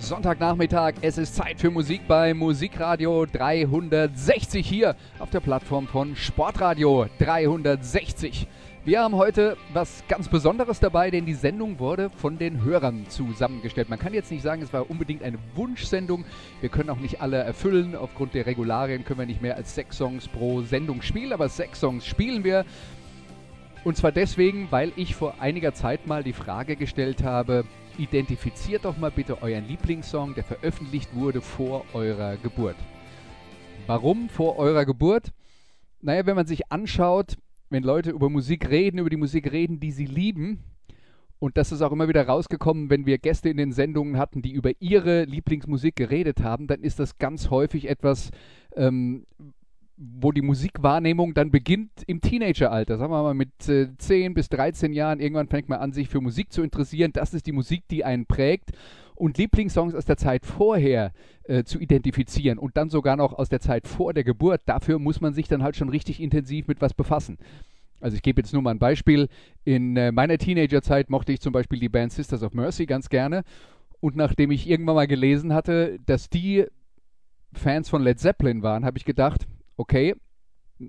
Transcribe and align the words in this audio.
Sonntagnachmittag, 0.00 0.94
es 1.00 1.18
ist 1.18 1.34
Zeit 1.34 1.58
für 1.58 1.70
Musik 1.70 2.02
bei 2.06 2.32
Musikradio 2.32 3.26
360 3.26 4.66
hier 4.66 4.94
auf 5.18 5.30
der 5.30 5.40
Plattform 5.40 5.88
von 5.88 6.14
Sportradio 6.14 7.06
360. 7.18 8.46
Wir 8.84 9.02
haben 9.02 9.16
heute 9.16 9.56
was 9.72 10.04
ganz 10.08 10.28
Besonderes 10.28 10.78
dabei, 10.78 11.10
denn 11.10 11.26
die 11.26 11.34
Sendung 11.34 11.80
wurde 11.80 12.10
von 12.10 12.38
den 12.38 12.62
Hörern 12.62 13.06
zusammengestellt. 13.08 13.88
Man 13.88 13.98
kann 13.98 14.14
jetzt 14.14 14.30
nicht 14.30 14.42
sagen, 14.42 14.62
es 14.62 14.72
war 14.72 14.88
unbedingt 14.88 15.22
eine 15.22 15.38
Wunschsendung. 15.56 16.24
Wir 16.60 16.68
können 16.68 16.90
auch 16.90 17.00
nicht 17.00 17.20
alle 17.20 17.38
erfüllen. 17.38 17.96
Aufgrund 17.96 18.34
der 18.34 18.46
Regularien 18.46 19.04
können 19.04 19.18
wir 19.18 19.26
nicht 19.26 19.42
mehr 19.42 19.56
als 19.56 19.74
sechs 19.74 19.98
Songs 19.98 20.28
pro 20.28 20.62
Sendung 20.62 21.02
spielen, 21.02 21.32
aber 21.32 21.48
sechs 21.48 21.80
Songs 21.80 22.06
spielen 22.06 22.44
wir. 22.44 22.64
Und 23.84 23.96
zwar 23.96 24.12
deswegen, 24.12 24.68
weil 24.70 24.92
ich 24.96 25.16
vor 25.16 25.34
einiger 25.40 25.74
Zeit 25.74 26.06
mal 26.06 26.22
die 26.22 26.32
Frage 26.32 26.76
gestellt 26.76 27.24
habe, 27.24 27.64
identifiziert 27.98 28.84
doch 28.84 28.96
mal 28.96 29.10
bitte 29.10 29.42
euren 29.42 29.66
Lieblingssong, 29.66 30.34
der 30.34 30.44
veröffentlicht 30.44 31.14
wurde 31.14 31.40
vor 31.40 31.84
eurer 31.92 32.36
Geburt. 32.36 32.76
Warum 33.86 34.28
vor 34.28 34.58
eurer 34.58 34.84
Geburt? 34.84 35.32
Naja, 36.00 36.26
wenn 36.26 36.36
man 36.36 36.46
sich 36.46 36.70
anschaut, 36.70 37.36
wenn 37.70 37.82
Leute 37.82 38.10
über 38.10 38.30
Musik 38.30 38.70
reden, 38.70 38.98
über 38.98 39.10
die 39.10 39.16
Musik 39.16 39.50
reden, 39.50 39.80
die 39.80 39.90
sie 39.92 40.06
lieben, 40.06 40.62
und 41.40 41.56
das 41.56 41.70
ist 41.70 41.82
auch 41.82 41.92
immer 41.92 42.08
wieder 42.08 42.26
rausgekommen, 42.26 42.90
wenn 42.90 43.06
wir 43.06 43.18
Gäste 43.18 43.48
in 43.48 43.56
den 43.56 43.72
Sendungen 43.72 44.18
hatten, 44.18 44.42
die 44.42 44.52
über 44.52 44.72
ihre 44.80 45.24
Lieblingsmusik 45.24 45.94
geredet 45.94 46.42
haben, 46.42 46.66
dann 46.66 46.82
ist 46.82 46.98
das 46.98 47.18
ganz 47.18 47.50
häufig 47.50 47.88
etwas, 47.88 48.30
ähm, 48.74 49.24
wo 49.98 50.30
die 50.30 50.42
Musikwahrnehmung 50.42 51.34
dann 51.34 51.50
beginnt 51.50 51.90
im 52.06 52.20
Teenageralter. 52.20 52.98
Sagen 52.98 53.12
wir 53.12 53.22
mal 53.22 53.34
mit 53.34 53.68
äh, 53.68 53.88
10 53.98 54.32
bis 54.34 54.48
13 54.48 54.92
Jahren, 54.92 55.18
irgendwann 55.18 55.48
fängt 55.48 55.68
man 55.68 55.80
an, 55.80 55.92
sich 55.92 56.08
für 56.08 56.20
Musik 56.20 56.52
zu 56.52 56.62
interessieren. 56.62 57.12
Das 57.12 57.34
ist 57.34 57.46
die 57.46 57.52
Musik, 57.52 57.82
die 57.90 58.04
einen 58.04 58.26
prägt. 58.26 58.70
Und 59.16 59.36
Lieblingssongs 59.36 59.96
aus 59.96 60.04
der 60.04 60.16
Zeit 60.16 60.46
vorher 60.46 61.12
äh, 61.42 61.64
zu 61.64 61.80
identifizieren 61.80 62.58
und 62.58 62.76
dann 62.76 62.88
sogar 62.88 63.16
noch 63.16 63.32
aus 63.32 63.48
der 63.48 63.58
Zeit 63.58 63.88
vor 63.88 64.14
der 64.14 64.22
Geburt, 64.22 64.60
dafür 64.66 65.00
muss 65.00 65.20
man 65.20 65.34
sich 65.34 65.48
dann 65.48 65.64
halt 65.64 65.74
schon 65.74 65.88
richtig 65.88 66.22
intensiv 66.22 66.68
mit 66.68 66.80
was 66.80 66.94
befassen. 66.94 67.36
Also 68.00 68.14
ich 68.14 68.22
gebe 68.22 68.40
jetzt 68.40 68.52
nur 68.52 68.62
mal 68.62 68.70
ein 68.70 68.78
Beispiel. 68.78 69.28
In 69.64 69.96
äh, 69.96 70.12
meiner 70.12 70.38
Teenagerzeit 70.38 71.10
mochte 71.10 71.32
ich 71.32 71.40
zum 71.40 71.52
Beispiel 71.52 71.80
die 71.80 71.88
Band 71.88 72.12
Sisters 72.12 72.44
of 72.44 72.54
Mercy 72.54 72.86
ganz 72.86 73.08
gerne. 73.08 73.42
Und 73.98 74.14
nachdem 74.14 74.52
ich 74.52 74.68
irgendwann 74.68 74.94
mal 74.94 75.08
gelesen 75.08 75.52
hatte, 75.52 75.98
dass 76.06 76.30
die 76.30 76.66
Fans 77.52 77.88
von 77.88 78.02
Led 78.02 78.20
Zeppelin 78.20 78.62
waren, 78.62 78.84
habe 78.84 78.98
ich 78.98 79.04
gedacht, 79.04 79.48
okay, 79.78 80.12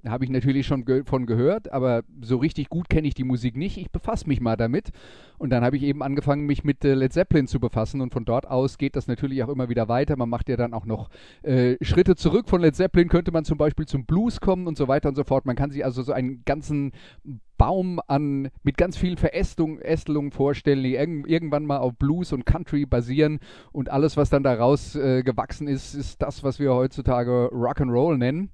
habe 0.08 0.24
ich 0.24 0.30
natürlich 0.30 0.68
schon 0.68 0.86
ge 0.86 1.04
von 1.04 1.26
gehört, 1.26 1.72
aber 1.72 2.04
so 2.22 2.38
richtig 2.38 2.70
gut 2.70 2.90
kenne 2.90 3.08
ich 3.08 3.14
die 3.14 3.24
Musik 3.24 3.56
nicht. 3.56 3.78
Ich 3.78 3.92
befasse 3.92 4.28
mich 4.28 4.42
mal 4.42 4.56
damit. 4.56 4.90
Und 5.38 5.52
dann 5.52 5.64
habe 5.64 5.78
ich 5.78 5.84
eben 5.84 6.04
angefangen, 6.04 6.46
mich 6.46 6.64
mit 6.64 6.84
äh, 6.84 6.94
Led 6.94 7.14
Zeppelin 7.14 7.48
zu 7.48 7.60
befassen. 7.60 8.02
Und 8.02 8.14
von 8.14 8.26
dort 8.26 8.48
aus 8.48 8.78
geht 8.78 8.96
das 8.96 9.08
natürlich 9.08 9.42
auch 9.44 9.50
immer 9.50 9.70
wieder 9.70 9.88
weiter. 9.88 10.16
Man 10.18 10.30
macht 10.30 10.50
ja 10.50 10.58
dann 10.58 10.74
auch 10.74 10.86
noch 10.86 11.10
äh, 11.44 11.78
Schritte 11.82 12.16
zurück. 12.16 12.50
Von 12.50 12.62
Led 12.62 12.76
Zeppelin 12.76 13.08
könnte 13.08 13.32
man 13.32 13.46
zum 13.46 13.58
Beispiel 13.58 13.86
zum 13.86 14.06
Blues 14.06 14.42
kommen 14.42 14.68
und 14.68 14.78
so 14.78 14.88
weiter 14.88 15.10
und 15.10 15.16
so 15.16 15.24
fort. 15.24 15.46
Man 15.46 15.56
kann 15.56 15.72
sich 15.72 15.86
also 15.86 16.04
so 16.04 16.12
einen 16.12 16.44
ganzen 16.46 16.92
Baum 17.58 18.00
an 18.08 18.50
mit 18.64 18.78
ganz 18.78 18.98
vielen 18.98 19.18
Verästelungen 19.18 20.32
vorstellen, 20.32 20.84
die 20.84 20.96
irg 20.96 21.28
irgendwann 21.28 21.66
mal 21.66 21.78
auf 21.78 21.94
Blues 21.96 22.32
und 22.34 22.46
Country 22.46 22.86
basieren. 22.86 23.40
Und 23.72 23.90
alles, 23.90 24.18
was 24.18 24.30
dann 24.30 24.44
daraus 24.44 24.96
äh, 24.96 25.24
gewachsen 25.24 25.68
ist, 25.68 25.94
ist 25.94 26.22
das, 26.22 26.44
was 26.44 26.60
wir 26.60 26.74
heutzutage 26.74 27.50
Rock'n'Roll 27.52 28.18
nennen. 28.18 28.50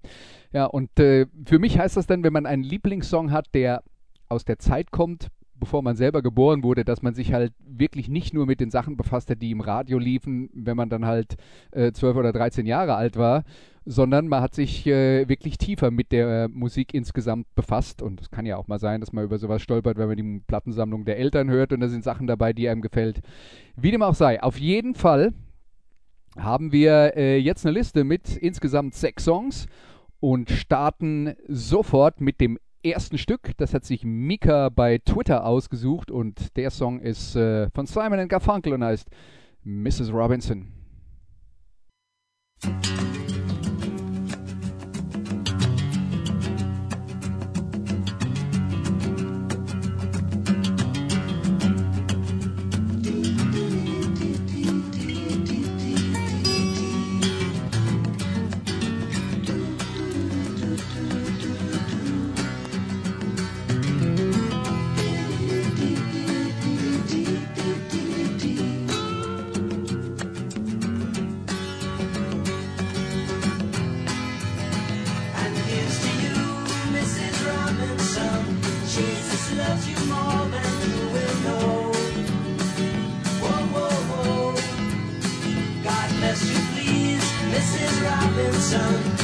Ja, 0.56 0.68
und 0.68 0.98
äh, 1.02 1.26
für 1.46 1.60
mich 1.60 1.78
heißt 1.78 1.98
das 1.98 2.08
dann, 2.08 2.24
wenn 2.24 2.32
man 2.32 2.46
einen 2.46 2.64
Lieblingssong 2.64 3.32
hat, 3.32 3.54
der 3.54 3.84
aus 4.30 4.46
der 4.46 4.58
Zeit 4.58 4.90
kommt, 4.90 5.28
bevor 5.60 5.82
man 5.82 5.98
selber 5.98 6.22
geboren 6.22 6.64
wurde, 6.64 6.86
dass 6.86 7.02
man 7.02 7.14
sich 7.14 7.34
halt 7.34 7.52
wirklich 7.60 8.08
nicht 8.08 8.34
nur 8.34 8.46
mit 8.46 8.62
den 8.62 8.72
Sachen 8.72 8.96
befasst 8.96 9.30
hat, 9.30 9.42
die 9.42 9.52
im 9.52 9.60
Radio 9.60 10.00
liefen, 10.00 10.50
wenn 10.54 10.78
man 10.78 10.88
dann 10.88 11.06
halt 11.06 11.36
äh, 11.72 11.92
12 11.92 12.16
oder 12.16 12.32
13 12.32 12.66
Jahre 12.66 12.96
alt 12.96 13.18
war, 13.18 13.44
sondern 13.84 14.30
man 14.30 14.42
hat 14.42 14.56
sich 14.56 14.88
äh, 14.88 15.28
wirklich 15.28 15.58
tiefer 15.58 15.92
mit 15.92 16.14
der 16.14 16.46
äh, 16.46 16.48
Musik 16.48 16.94
insgesamt 16.94 17.54
befasst. 17.56 18.02
Und 18.02 18.22
es 18.22 18.32
kann 18.32 18.46
ja 18.46 18.56
auch 18.56 18.70
mal 18.70 18.80
sein, 18.80 19.02
dass 19.02 19.12
man 19.12 19.26
über 19.26 19.38
sowas 19.38 19.62
stolpert, 19.62 19.98
wenn 19.98 20.08
man 20.08 20.16
die 20.16 20.42
Plattensammlung 20.48 21.04
der 21.04 21.18
Eltern 21.18 21.50
hört 21.50 21.74
und 21.74 21.82
da 21.82 21.90
sind 21.90 22.06
Sachen 22.06 22.28
dabei, 22.28 22.54
die 22.54 22.70
einem 22.70 22.82
gefällt. 22.82 23.20
Wie 23.76 23.92
dem 23.92 24.02
auch 24.02 24.16
sei, 24.16 24.42
auf 24.42 24.58
jeden 24.58 24.96
Fall 24.96 25.34
haben 26.38 26.72
wir 26.72 27.18
äh, 27.18 27.38
jetzt 27.40 27.66
eine 27.66 27.78
Liste 27.78 28.06
mit 28.06 28.38
insgesamt 28.38 28.94
sechs 28.94 29.26
Songs 29.26 29.68
und 30.20 30.50
starten 30.50 31.36
sofort 31.48 32.22
mit 32.22 32.42
dem 32.42 32.58
ersten 32.84 33.18
Stück. 33.18 33.52
Das 33.58 33.74
hat 33.74 33.86
sich 33.86 34.04
Mika 34.04 34.70
bei 34.70 35.00
Twitter 35.00 35.46
ausgesucht 35.46 36.12
und 36.12 36.56
der 36.56 36.70
Song 36.70 37.00
ist 37.00 37.36
äh, 37.36 37.70
von 37.72 37.86
Simon 37.86 38.28
Garfunkel 38.28 38.74
und 38.74 38.84
heißt 38.84 39.10
Mrs. 39.64 40.14
Robinson. 40.14 40.72
Robinson. 88.36 89.15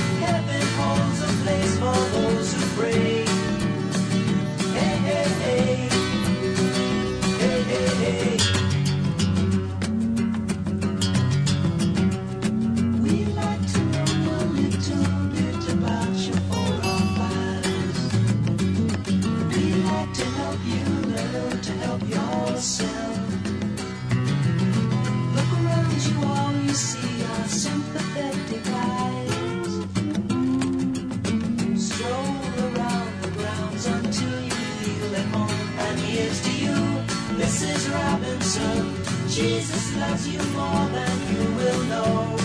listen. 38.51 39.29
Jesus 39.29 39.95
loves 39.97 40.27
you 40.27 40.39
more 40.51 40.87
than 40.89 41.15
you 41.31 41.43
will 41.55 41.83
know. 41.83 42.37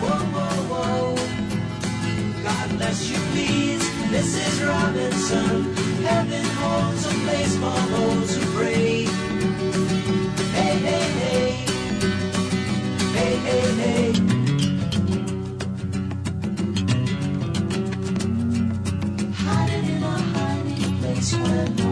Whoa, 0.00 0.24
whoa, 0.34 0.56
whoa. 0.72 1.14
God 2.42 2.68
bless 2.78 3.10
you, 3.10 3.18
please, 3.32 3.82
Mrs. 4.12 4.66
Robinson. 4.66 5.74
Heaven 6.04 6.44
holds 6.60 7.06
a 7.06 7.14
place 7.24 7.54
for 7.56 7.80
those 7.92 8.36
who 8.36 8.44
pray. 8.56 9.06
Hey, 10.56 10.76
hey, 10.88 11.06
hey. 11.20 11.50
Hey, 13.16 13.34
hey, 13.46 13.66
hey. 13.82 14.12
Hiding 19.44 19.86
in 19.96 20.02
a 20.02 20.06
hiding 20.08 20.98
place 21.00 21.34
where. 21.36 21.83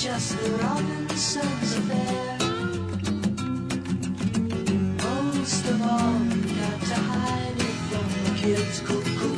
Just 0.00 0.38
the 0.40 0.50
Robinsons 0.52 1.76
affair. 1.76 2.38
Most 4.96 5.64
of 5.66 5.82
all, 5.82 6.16
you 6.24 6.40
got 6.56 6.80
to 6.88 6.94
hide 6.94 7.60
it 7.68 7.76
from 7.90 8.08
the 8.24 8.32
kids. 8.40 8.80
Cuckoo, 8.80 9.36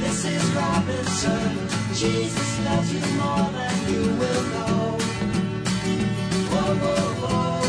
this 0.00 0.26
is 0.26 0.44
Robinson. 0.52 1.68
Jesus 1.94 2.64
loves 2.66 2.92
you 2.92 3.00
more 3.16 3.48
than 3.56 3.76
you 3.88 4.02
will 4.20 4.44
know. 4.52 4.98
Whoa, 6.52 6.74
whoa, 6.84 7.06
whoa. 7.22 7.62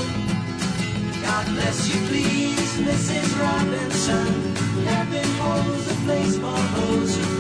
God 1.21 1.45
bless 1.55 1.87
you, 1.87 2.05
please, 2.07 2.71
Mrs. 2.83 3.27
Robinson. 3.39 4.55
Heaven 4.83 5.29
holds 5.39 5.87
a 5.89 5.95
place 6.03 6.35
for 6.35 6.59
those 6.75 7.15
who 7.15 7.36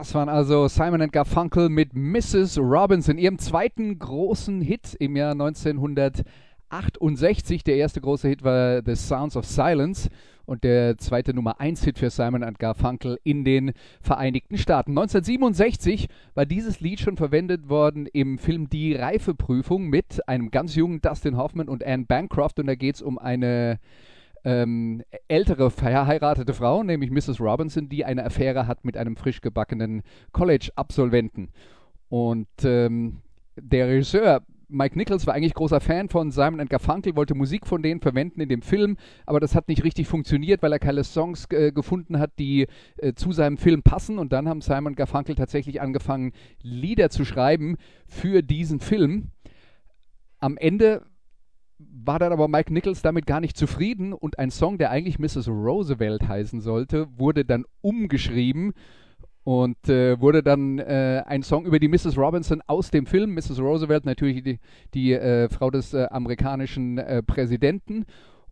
Das 0.00 0.14
waren 0.14 0.30
also 0.30 0.66
Simon 0.66 1.02
and 1.02 1.12
Garfunkel 1.12 1.68
mit 1.68 1.92
Mrs. 1.92 2.56
Robinson, 2.56 3.18
ihrem 3.18 3.38
zweiten 3.38 3.98
großen 3.98 4.62
Hit 4.62 4.96
im 4.98 5.14
Jahr 5.14 5.32
1968. 5.32 7.64
Der 7.64 7.76
erste 7.76 8.00
große 8.00 8.26
Hit 8.26 8.42
war 8.42 8.80
The 8.82 8.94
Sounds 8.94 9.36
of 9.36 9.44
Silence 9.44 10.08
und 10.46 10.64
der 10.64 10.96
zweite 10.96 11.34
Nummer 11.34 11.60
1 11.60 11.84
Hit 11.84 11.98
für 11.98 12.08
Simon 12.08 12.42
and 12.42 12.58
Garfunkel 12.58 13.18
in 13.24 13.44
den 13.44 13.72
Vereinigten 14.00 14.56
Staaten. 14.56 14.92
1967 14.92 16.08
war 16.32 16.46
dieses 16.46 16.80
Lied 16.80 17.00
schon 17.00 17.18
verwendet 17.18 17.68
worden 17.68 18.06
im 18.06 18.38
Film 18.38 18.70
Die 18.70 18.94
Reifeprüfung 18.94 19.90
mit 19.90 20.26
einem 20.26 20.50
ganz 20.50 20.74
jungen 20.74 21.02
Dustin 21.02 21.36
Hoffman 21.36 21.68
und 21.68 21.84
Anne 21.84 22.06
Bancroft 22.06 22.58
und 22.58 22.68
da 22.68 22.74
geht 22.74 22.94
es 22.94 23.02
um 23.02 23.18
eine 23.18 23.78
ähm, 24.44 25.02
ältere 25.28 25.70
verheiratete 25.70 26.54
Frau, 26.54 26.82
nämlich 26.82 27.10
Mrs. 27.10 27.40
Robinson, 27.40 27.88
die 27.88 28.04
eine 28.04 28.24
Affäre 28.24 28.66
hat 28.66 28.84
mit 28.84 28.96
einem 28.96 29.16
frisch 29.16 29.40
gebackenen 29.40 30.02
College-Absolventen. 30.32 31.50
Und 32.08 32.48
ähm, 32.64 33.22
der 33.56 33.88
Regisseur 33.88 34.42
Mike 34.70 34.96
Nichols 34.96 35.26
war 35.26 35.34
eigentlich 35.34 35.54
großer 35.54 35.80
Fan 35.80 36.08
von 36.08 36.30
Simon 36.30 36.64
Garfunkel, 36.66 37.16
wollte 37.16 37.34
Musik 37.34 37.66
von 37.66 37.82
denen 37.82 38.00
verwenden 38.00 38.40
in 38.40 38.48
dem 38.48 38.62
Film, 38.62 38.96
aber 39.26 39.40
das 39.40 39.54
hat 39.54 39.68
nicht 39.68 39.84
richtig 39.84 40.06
funktioniert, 40.06 40.62
weil 40.62 40.72
er 40.72 40.78
keine 40.78 41.02
Songs 41.02 41.46
äh, 41.50 41.72
gefunden 41.72 42.18
hat, 42.18 42.38
die 42.38 42.68
äh, 42.98 43.12
zu 43.14 43.32
seinem 43.32 43.56
Film 43.56 43.82
passen. 43.82 44.18
Und 44.18 44.32
dann 44.32 44.48
haben 44.48 44.60
Simon 44.60 44.94
Garfunkel 44.94 45.34
tatsächlich 45.34 45.80
angefangen, 45.80 46.32
Lieder 46.62 47.10
zu 47.10 47.24
schreiben 47.24 47.76
für 48.06 48.42
diesen 48.42 48.80
Film. 48.80 49.30
Am 50.38 50.56
Ende 50.56 51.02
war 52.04 52.18
dann 52.18 52.32
aber 52.32 52.48
Mike 52.48 52.72
Nichols 52.72 53.02
damit 53.02 53.26
gar 53.26 53.40
nicht 53.40 53.56
zufrieden 53.56 54.12
und 54.12 54.38
ein 54.38 54.50
Song, 54.50 54.78
der 54.78 54.90
eigentlich 54.90 55.18
Mrs. 55.18 55.48
Roosevelt 55.48 56.26
heißen 56.26 56.60
sollte, 56.60 57.08
wurde 57.16 57.44
dann 57.44 57.64
umgeschrieben 57.82 58.72
und 59.44 59.88
äh, 59.88 60.20
wurde 60.20 60.42
dann 60.42 60.78
äh, 60.78 61.22
ein 61.26 61.42
Song 61.42 61.64
über 61.64 61.78
die 61.78 61.88
Mrs. 61.88 62.16
Robinson 62.16 62.62
aus 62.66 62.90
dem 62.90 63.06
Film. 63.06 63.34
Mrs. 63.34 63.58
Roosevelt, 63.60 64.04
natürlich 64.04 64.42
die, 64.42 64.58
die 64.94 65.12
äh, 65.12 65.48
Frau 65.48 65.70
des 65.70 65.94
äh, 65.94 66.06
amerikanischen 66.10 66.98
äh, 66.98 67.22
Präsidenten. 67.22 68.04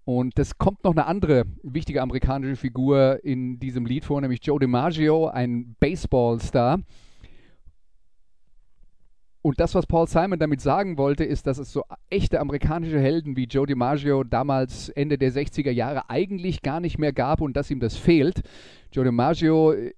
Und 0.05 0.39
es 0.39 0.57
kommt 0.57 0.85
noch 0.85 0.93
eine 0.93 1.07
andere 1.07 1.45
wichtige 1.63 2.01
amerikanische 2.01 2.57
Figur 2.57 3.21
in 3.23 3.59
diesem 3.61 3.85
Lied 3.85 4.07
vor, 4.07 4.21
nämlich 4.21 4.41
Joe 4.43 4.59
DiMaggio, 4.59 5.29
ein 5.29 5.77
Baseballstar. 5.81 6.81
Und 9.49 9.59
das, 9.61 9.75
was 9.75 9.87
Paul 9.87 10.07
Simon 10.07 10.39
damit 10.39 10.61
sagen 10.61 10.99
wollte, 10.99 11.25
ist, 11.25 11.47
dass 11.47 11.57
es 11.57 11.73
so 11.73 11.83
echte 12.11 12.39
amerikanische 12.39 13.01
Helden 13.01 13.35
wie 13.35 13.45
Joe 13.45 13.67
DiMaggio 13.67 14.23
damals 14.23 14.91
Ende 14.91 15.17
der 15.17 15.33
60er 15.33 15.71
Jahre 15.71 16.11
eigentlich 16.11 16.61
gar 16.61 16.81
nicht 16.81 16.99
mehr 16.99 17.15
gab 17.15 17.41
und 17.41 17.57
dass 17.57 17.71
ihm 17.71 17.81
das 17.81 17.97
fehlt. 17.97 18.43
Joe 18.93 19.07
DiMaggio 19.07 19.73
äh, 19.73 19.95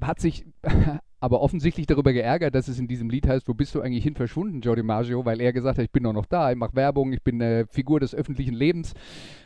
hat 0.00 0.18
sich 0.18 0.46
aber 1.18 1.40
offensichtlich 1.40 1.86
darüber 1.86 2.12
geärgert, 2.12 2.54
dass 2.54 2.68
es 2.68 2.78
in 2.78 2.88
diesem 2.88 3.08
Lied 3.08 3.26
heißt, 3.26 3.48
wo 3.48 3.54
bist 3.54 3.74
du 3.74 3.80
eigentlich 3.80 4.04
hin 4.04 4.14
verschwunden, 4.14 4.60
Joe 4.60 4.76
DiMaggio, 4.76 5.24
weil 5.24 5.40
er 5.40 5.52
gesagt 5.52 5.78
hat, 5.78 5.84
ich 5.84 5.90
bin 5.90 6.02
doch 6.02 6.12
noch 6.12 6.26
da, 6.26 6.50
ich 6.50 6.56
mache 6.56 6.76
Werbung, 6.76 7.12
ich 7.12 7.22
bin 7.22 7.40
eine 7.40 7.66
Figur 7.70 8.00
des 8.00 8.14
öffentlichen 8.14 8.54
Lebens. 8.54 8.92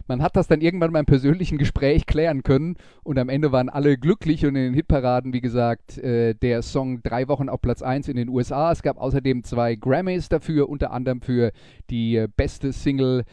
Man 0.09 0.23
hat 0.23 0.35
das 0.35 0.49
dann 0.49 0.61
irgendwann 0.61 0.91
mal 0.91 0.99
im 0.99 1.07
persönlichen 1.07 1.59
Gespräch 1.59 2.07
klären 2.07 2.43
können 2.43 2.77
und 3.05 3.19
am 3.19 3.29
Ende 3.29 3.53
waren 3.53 3.69
alle 3.69 3.99
glücklich 3.99 4.45
und 4.45 4.57
in 4.57 4.65
den 4.65 4.75
Hitparaden, 4.75 5.33
wie 5.33 5.41
gesagt, 5.41 5.99
äh, 5.99 6.35
der 6.35 6.63
Song 6.63 7.03
drei 7.03 7.29
Wochen 7.29 7.49
auf 7.49 7.61
Platz 7.61 7.83
1 7.83 8.09
in 8.09 8.17
den 8.17 8.29
USA. 8.29 8.73
Es 8.73 8.83
gab 8.83 8.99
außerdem 8.99 9.45
zwei 9.45 9.77
Grammys 9.77 10.29
dafür, 10.29 10.69
unter 10.69 10.91
anderem 10.91 11.21
für 11.21 11.53
die 11.89 12.27
beste 12.37 12.73
Single 12.73 13.25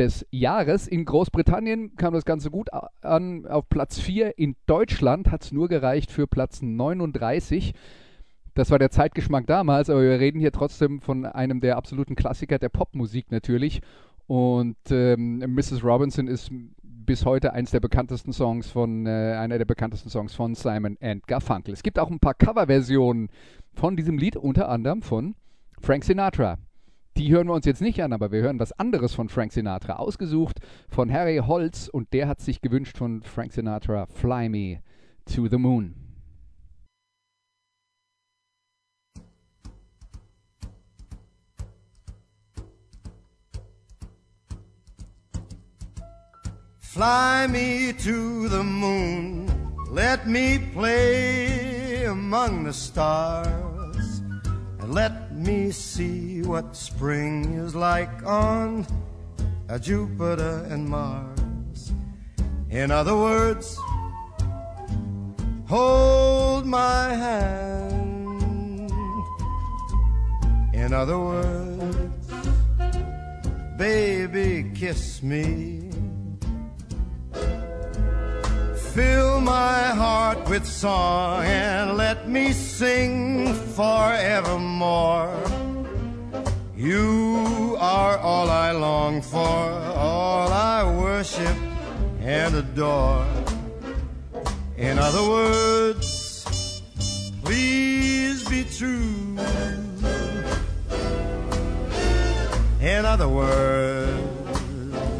des 0.00 0.26
Jahres. 0.30 0.88
In 0.88 1.04
Großbritannien 1.04 1.94
kam 1.96 2.14
das 2.14 2.24
Ganze 2.24 2.50
gut 2.50 2.68
an, 3.02 3.46
auf 3.46 3.68
Platz 3.68 3.98
4. 3.98 4.38
In 4.38 4.56
Deutschland 4.64 5.30
hat 5.30 5.44
es 5.44 5.52
nur 5.52 5.68
gereicht 5.68 6.10
für 6.10 6.26
Platz 6.26 6.62
39. 6.62 7.74
Das 8.54 8.70
war 8.70 8.78
der 8.78 8.90
Zeitgeschmack 8.90 9.46
damals, 9.46 9.90
aber 9.90 10.00
wir 10.00 10.18
reden 10.18 10.40
hier 10.40 10.52
trotzdem 10.52 11.02
von 11.02 11.26
einem 11.26 11.60
der 11.60 11.76
absoluten 11.76 12.16
Klassiker 12.16 12.58
der 12.58 12.70
Popmusik 12.70 13.30
natürlich. 13.30 13.82
Und 14.26 14.78
ähm, 14.90 15.38
Mrs. 15.40 15.84
Robinson 15.84 16.28
ist 16.28 16.50
bis 16.82 17.26
heute 17.26 17.52
eins 17.52 17.70
der 17.70 17.80
bekanntesten 17.80 18.32
Songs 18.32 18.70
von, 18.70 19.04
äh, 19.04 19.36
einer 19.38 19.58
der 19.58 19.66
bekanntesten 19.66 20.08
Songs 20.08 20.34
von 20.34 20.54
Simon 20.54 20.96
and 21.02 21.26
Garfunkel. 21.26 21.74
Es 21.74 21.82
gibt 21.82 21.98
auch 21.98 22.10
ein 22.10 22.20
paar 22.20 22.34
Coverversionen 22.34 23.28
von 23.74 23.96
diesem 23.96 24.16
Lied, 24.16 24.36
unter 24.36 24.70
anderem 24.70 25.02
von 25.02 25.34
Frank 25.78 26.04
Sinatra. 26.04 26.56
Die 27.20 27.30
hören 27.32 27.48
wir 27.48 27.52
uns 27.52 27.66
jetzt 27.66 27.82
nicht 27.82 28.02
an, 28.02 28.14
aber 28.14 28.32
wir 28.32 28.40
hören 28.40 28.58
was 28.58 28.72
anderes 28.72 29.12
von 29.12 29.28
Frank 29.28 29.52
Sinatra, 29.52 29.96
ausgesucht 29.96 30.58
von 30.88 31.12
Harry 31.12 31.36
Holz 31.36 31.86
und 31.86 32.14
der 32.14 32.26
hat 32.26 32.40
sich 32.40 32.62
gewünscht 32.62 32.96
von 32.96 33.22
Frank 33.22 33.52
Sinatra 33.52 34.06
Fly 34.06 34.48
Me 34.48 34.80
to 35.26 35.46
the 35.46 35.58
Moon. 35.58 35.94
Fly 46.80 47.46
me 47.50 47.92
to 47.98 48.48
the 48.48 48.64
moon, 48.64 49.46
let 49.90 50.26
me 50.26 50.58
play 50.72 52.06
among 52.06 52.64
the 52.64 52.72
stars, 52.72 53.69
let 54.90 55.32
me 55.32 55.70
see 55.70 56.42
what 56.42 56.74
spring 56.74 57.54
is 57.54 57.76
like 57.76 58.26
on 58.26 58.84
Jupiter 59.80 60.66
and 60.68 60.88
Mars. 60.88 61.92
In 62.70 62.90
other 62.90 63.16
words, 63.16 63.78
hold 65.68 66.66
my 66.66 67.14
hand. 67.14 68.90
In 70.74 70.92
other 70.92 71.18
words, 71.18 72.26
baby, 73.78 74.72
kiss 74.74 75.22
me. 75.22 75.88
Fill 78.92 79.40
my 79.40 79.82
heart 79.90 79.99
with 80.38 80.64
song 80.64 81.44
and 81.44 81.96
let 81.96 82.28
me 82.28 82.52
sing 82.52 83.52
forevermore. 83.74 85.34
You 86.76 87.76
are 87.80 88.16
all 88.18 88.48
I 88.48 88.70
long 88.70 89.22
for, 89.22 89.38
all 89.38 90.48
I 90.52 90.84
worship 90.84 91.56
and 92.20 92.54
adore. 92.54 93.26
In 94.76 94.98
other 94.98 95.22
words, 95.22 96.80
please 97.42 98.44
be 98.48 98.64
true. 98.64 99.36
In 102.80 103.04
other 103.04 103.28
words, 103.28 104.22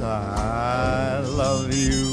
I 0.03 1.21
love 1.21 1.75
you. 1.75 2.10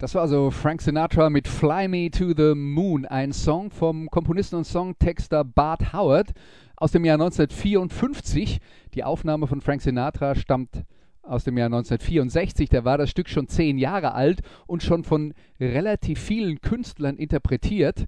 Das 0.00 0.14
war 0.14 0.22
also 0.22 0.50
Frank 0.50 0.80
Sinatra 0.80 1.28
mit 1.28 1.46
Fly 1.46 1.86
Me 1.86 2.10
to 2.10 2.32
the 2.34 2.54
Moon, 2.54 3.04
ein 3.04 3.34
Song 3.34 3.70
vom 3.70 4.08
Komponisten 4.08 4.56
und 4.56 4.64
Songtexter 4.64 5.44
Bart 5.44 5.92
Howard 5.92 6.32
aus 6.74 6.92
dem 6.92 7.04
Jahr 7.04 7.16
1954. 7.16 8.60
Die 8.94 9.04
Aufnahme 9.04 9.46
von 9.46 9.60
Frank 9.60 9.82
Sinatra 9.82 10.34
stammt 10.36 10.86
aus 11.20 11.44
dem 11.44 11.58
Jahr 11.58 11.66
1964. 11.66 12.70
Da 12.70 12.86
war 12.86 12.96
das 12.96 13.10
Stück 13.10 13.28
schon 13.28 13.46
zehn 13.46 13.76
Jahre 13.76 14.14
alt 14.14 14.40
und 14.66 14.82
schon 14.82 15.04
von 15.04 15.34
relativ 15.60 16.18
vielen 16.18 16.62
Künstlern 16.62 17.18
interpretiert. 17.18 18.06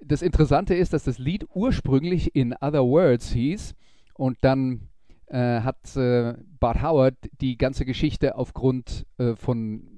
Das 0.00 0.22
Interessante 0.22 0.76
ist, 0.76 0.92
dass 0.92 1.02
das 1.02 1.18
Lied 1.18 1.44
ursprünglich 1.52 2.36
in 2.36 2.54
Other 2.60 2.84
Words 2.84 3.32
hieß 3.32 3.74
und 4.14 4.38
dann 4.42 4.82
äh, 5.26 5.62
hat 5.62 5.96
äh, 5.96 6.34
Bart 6.60 6.80
Howard 6.82 7.16
die 7.40 7.58
ganze 7.58 7.84
Geschichte 7.84 8.36
aufgrund 8.36 9.06
äh, 9.18 9.34
von 9.34 9.89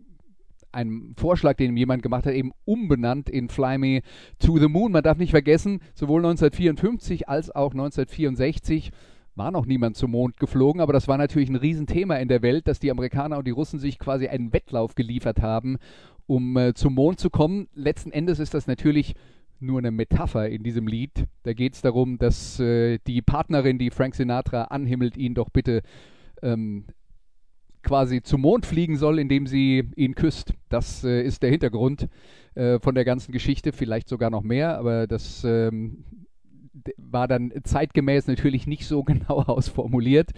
einem 0.72 1.14
Vorschlag, 1.16 1.56
den 1.56 1.70
ihm 1.70 1.76
jemand 1.76 2.02
gemacht 2.02 2.26
hat, 2.26 2.34
eben 2.34 2.52
umbenannt 2.64 3.28
in 3.28 3.48
Fly 3.48 3.78
Me 3.78 4.00
to 4.38 4.58
the 4.58 4.68
Moon. 4.68 4.92
Man 4.92 5.02
darf 5.02 5.18
nicht 5.18 5.30
vergessen, 5.30 5.80
sowohl 5.94 6.20
1954 6.20 7.28
als 7.28 7.50
auch 7.50 7.72
1964 7.72 8.90
war 9.34 9.50
noch 9.50 9.66
niemand 9.66 9.96
zum 9.96 10.10
Mond 10.10 10.38
geflogen, 10.38 10.80
aber 10.80 10.92
das 10.92 11.08
war 11.08 11.16
natürlich 11.16 11.48
ein 11.48 11.56
Riesenthema 11.56 12.16
in 12.16 12.28
der 12.28 12.42
Welt, 12.42 12.68
dass 12.68 12.80
die 12.80 12.90
Amerikaner 12.90 13.38
und 13.38 13.46
die 13.46 13.52
Russen 13.52 13.78
sich 13.78 13.98
quasi 13.98 14.28
einen 14.28 14.52
Wettlauf 14.52 14.94
geliefert 14.94 15.40
haben, 15.40 15.78
um 16.26 16.56
äh, 16.56 16.74
zum 16.74 16.94
Mond 16.94 17.18
zu 17.18 17.30
kommen. 17.30 17.68
Letzten 17.74 18.12
Endes 18.12 18.38
ist 18.38 18.54
das 18.54 18.66
natürlich 18.66 19.14
nur 19.58 19.78
eine 19.78 19.90
Metapher 19.90 20.48
in 20.48 20.62
diesem 20.62 20.86
Lied. 20.86 21.26
Da 21.44 21.52
geht 21.54 21.74
es 21.74 21.80
darum, 21.80 22.18
dass 22.18 22.60
äh, 22.60 22.98
die 23.06 23.22
Partnerin, 23.22 23.78
die 23.78 23.90
Frank 23.90 24.14
Sinatra 24.14 24.64
anhimmelt, 24.64 25.16
ihn 25.16 25.34
doch 25.34 25.50
bitte 25.50 25.82
ähm, 26.42 26.84
quasi 27.82 28.22
zum 28.22 28.42
Mond 28.42 28.66
fliegen 28.66 28.96
soll, 28.96 29.18
indem 29.18 29.46
sie 29.46 29.90
ihn 29.96 30.14
küsst. 30.14 30.54
Das 30.68 31.04
äh, 31.04 31.22
ist 31.22 31.42
der 31.42 31.50
Hintergrund 31.50 32.08
äh, 32.54 32.78
von 32.78 32.94
der 32.94 33.04
ganzen 33.04 33.32
Geschichte, 33.32 33.72
vielleicht 33.72 34.08
sogar 34.08 34.30
noch 34.30 34.42
mehr, 34.42 34.78
aber 34.78 35.06
das 35.06 35.44
ähm, 35.44 36.04
war 36.96 37.28
dann 37.28 37.52
zeitgemäß 37.64 38.26
natürlich 38.26 38.66
nicht 38.66 38.86
so 38.86 39.02
genau 39.04 39.42
ausformuliert. 39.42 40.30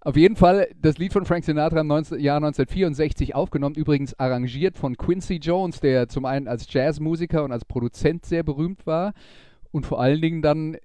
Auf 0.00 0.16
jeden 0.16 0.36
Fall 0.36 0.68
das 0.80 0.98
Lied 0.98 1.12
von 1.12 1.24
Frank 1.24 1.44
Sinatra 1.44 1.80
im 1.80 1.88
19, 1.88 2.20
Jahr 2.20 2.36
1964 2.36 3.34
aufgenommen, 3.34 3.74
übrigens 3.74 4.16
arrangiert 4.20 4.78
von 4.78 4.96
Quincy 4.96 5.40
Jones, 5.42 5.80
der 5.80 6.08
zum 6.08 6.26
einen 6.26 6.46
als 6.46 6.72
Jazzmusiker 6.72 7.42
und 7.42 7.50
als 7.50 7.64
Produzent 7.64 8.24
sehr 8.24 8.44
berühmt 8.44 8.86
war 8.86 9.14
und 9.72 9.84
vor 9.84 10.00
allen 10.00 10.20
Dingen 10.20 10.42
dann 10.42 10.76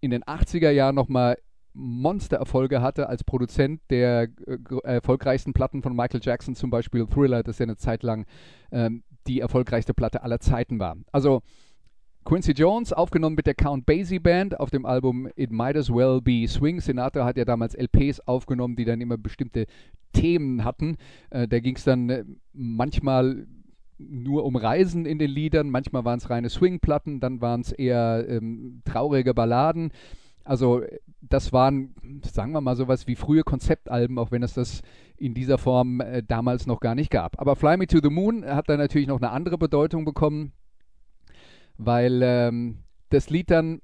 in 0.00 0.12
den 0.12 0.22
80er 0.22 0.70
Jahren 0.70 0.94
nochmal 0.94 1.36
Monstererfolge 1.74 2.82
hatte 2.82 3.08
als 3.08 3.24
Produzent 3.24 3.80
der 3.90 4.22
äh, 4.46 4.58
gr- 4.58 4.84
erfolgreichsten 4.84 5.52
Platten 5.52 5.82
von 5.82 5.94
Michael 5.94 6.20
Jackson, 6.22 6.54
zum 6.54 6.70
Beispiel 6.70 7.06
Thriller, 7.06 7.42
das 7.42 7.58
ja 7.58 7.64
eine 7.64 7.76
Zeit 7.76 8.02
lang 8.02 8.26
ähm, 8.72 9.02
die 9.26 9.40
erfolgreichste 9.40 9.94
Platte 9.94 10.22
aller 10.22 10.40
Zeiten 10.40 10.78
war. 10.78 10.96
Also 11.12 11.42
Quincy 12.24 12.52
Jones, 12.52 12.92
aufgenommen 12.92 13.34
mit 13.36 13.46
der 13.46 13.54
Count 13.54 13.86
Basie 13.86 14.18
Band 14.18 14.60
auf 14.60 14.70
dem 14.70 14.84
Album 14.84 15.28
It 15.36 15.50
Might 15.50 15.76
As 15.76 15.90
Well 15.90 16.20
Be 16.20 16.46
Swing. 16.46 16.80
Sinatra 16.80 17.24
hat 17.24 17.36
ja 17.36 17.44
damals 17.44 17.74
LPs 17.74 18.20
aufgenommen, 18.20 18.76
die 18.76 18.84
dann 18.84 19.00
immer 19.00 19.16
bestimmte 19.16 19.66
Themen 20.12 20.64
hatten. 20.64 20.96
Äh, 21.30 21.48
da 21.48 21.60
ging 21.60 21.76
es 21.76 21.84
dann 21.84 22.10
äh, 22.10 22.24
manchmal 22.52 23.46
nur 23.98 24.44
um 24.44 24.56
Reisen 24.56 25.06
in 25.06 25.18
den 25.18 25.30
Liedern, 25.30 25.70
manchmal 25.70 26.04
waren 26.04 26.18
es 26.18 26.30
reine 26.30 26.48
Swing-Platten, 26.48 27.20
dann 27.20 27.40
waren 27.40 27.60
es 27.60 27.72
eher 27.72 28.26
ähm, 28.28 28.80
traurige 28.84 29.34
Balladen. 29.34 29.92
Also 30.50 30.82
das 31.20 31.52
waren, 31.52 31.94
sagen 32.24 32.50
wir 32.50 32.60
mal, 32.60 32.74
sowas 32.74 33.06
wie 33.06 33.14
frühe 33.14 33.44
Konzeptalben, 33.44 34.18
auch 34.18 34.32
wenn 34.32 34.42
es 34.42 34.54
das 34.54 34.82
in 35.16 35.32
dieser 35.32 35.58
Form 35.58 36.00
äh, 36.00 36.24
damals 36.24 36.66
noch 36.66 36.80
gar 36.80 36.96
nicht 36.96 37.12
gab. 37.12 37.40
Aber 37.40 37.54
Fly 37.54 37.76
Me 37.76 37.86
to 37.86 38.00
the 38.02 38.10
Moon 38.10 38.44
hat 38.44 38.68
dann 38.68 38.78
natürlich 38.80 39.06
noch 39.06 39.20
eine 39.20 39.30
andere 39.30 39.58
Bedeutung 39.58 40.04
bekommen, 40.04 40.50
weil 41.78 42.20
ähm, 42.24 42.78
das 43.10 43.30
Lied 43.30 43.48
dann 43.52 43.80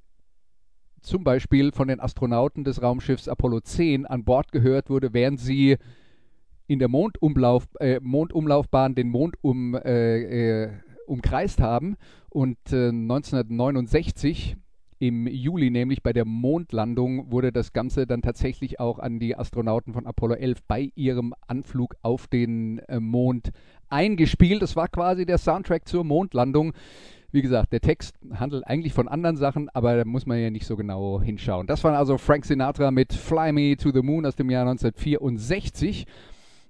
zum 1.02 1.22
Beispiel 1.22 1.70
von 1.70 1.86
den 1.86 2.00
Astronauten 2.00 2.64
des 2.64 2.82
Raumschiffs 2.82 3.28
Apollo 3.28 3.60
10 3.60 4.04
an 4.04 4.24
Bord 4.24 4.50
gehört 4.50 4.90
wurde, 4.90 5.14
während 5.14 5.38
sie 5.38 5.76
in 6.66 6.80
der 6.80 6.88
Mondumlauf, 6.88 7.68
äh, 7.78 8.00
Mondumlaufbahn 8.02 8.96
den 8.96 9.10
Mond 9.10 9.36
um, 9.40 9.76
äh, 9.76 10.64
äh, 10.64 10.72
umkreist 11.06 11.60
haben. 11.60 11.94
Und 12.28 12.58
äh, 12.72 12.88
1969, 12.88 14.56
im 14.98 15.26
Juli 15.26 15.70
nämlich 15.70 16.02
bei 16.02 16.12
der 16.12 16.24
Mondlandung, 16.24 17.30
wurde 17.30 17.52
das 17.52 17.72
Ganze 17.72 18.06
dann 18.06 18.22
tatsächlich 18.22 18.80
auch 18.80 18.98
an 18.98 19.18
die 19.18 19.36
Astronauten 19.36 19.92
von 19.92 20.06
Apollo 20.06 20.34
11 20.36 20.62
bei 20.66 20.90
ihrem 20.94 21.34
Anflug 21.46 21.96
auf 22.02 22.26
den 22.26 22.78
äh, 22.88 22.98
Mond 22.98 23.50
eingespielt. 23.88 24.62
Das 24.62 24.76
war 24.76 24.88
quasi 24.88 25.26
der 25.26 25.38
Soundtrack 25.38 25.86
zur 25.86 26.04
Mondlandung. 26.04 26.72
Wie 27.30 27.42
gesagt, 27.42 27.72
der 27.72 27.80
Text 27.80 28.14
handelt 28.34 28.66
eigentlich 28.66 28.94
von 28.94 29.08
anderen 29.08 29.36
Sachen, 29.36 29.68
aber 29.70 29.96
da 29.96 30.04
muss 30.06 30.24
man 30.24 30.38
ja 30.38 30.50
nicht 30.50 30.66
so 30.66 30.76
genau 30.76 31.20
hinschauen. 31.20 31.66
Das 31.66 31.84
war 31.84 31.96
also 31.96 32.16
Frank 32.16 32.46
Sinatra 32.46 32.90
mit 32.90 33.12
Fly 33.12 33.52
Me 33.52 33.76
to 33.76 33.90
the 33.92 34.00
Moon 34.00 34.24
aus 34.24 34.36
dem 34.36 34.48
Jahr 34.48 34.66
1964. 34.66 36.06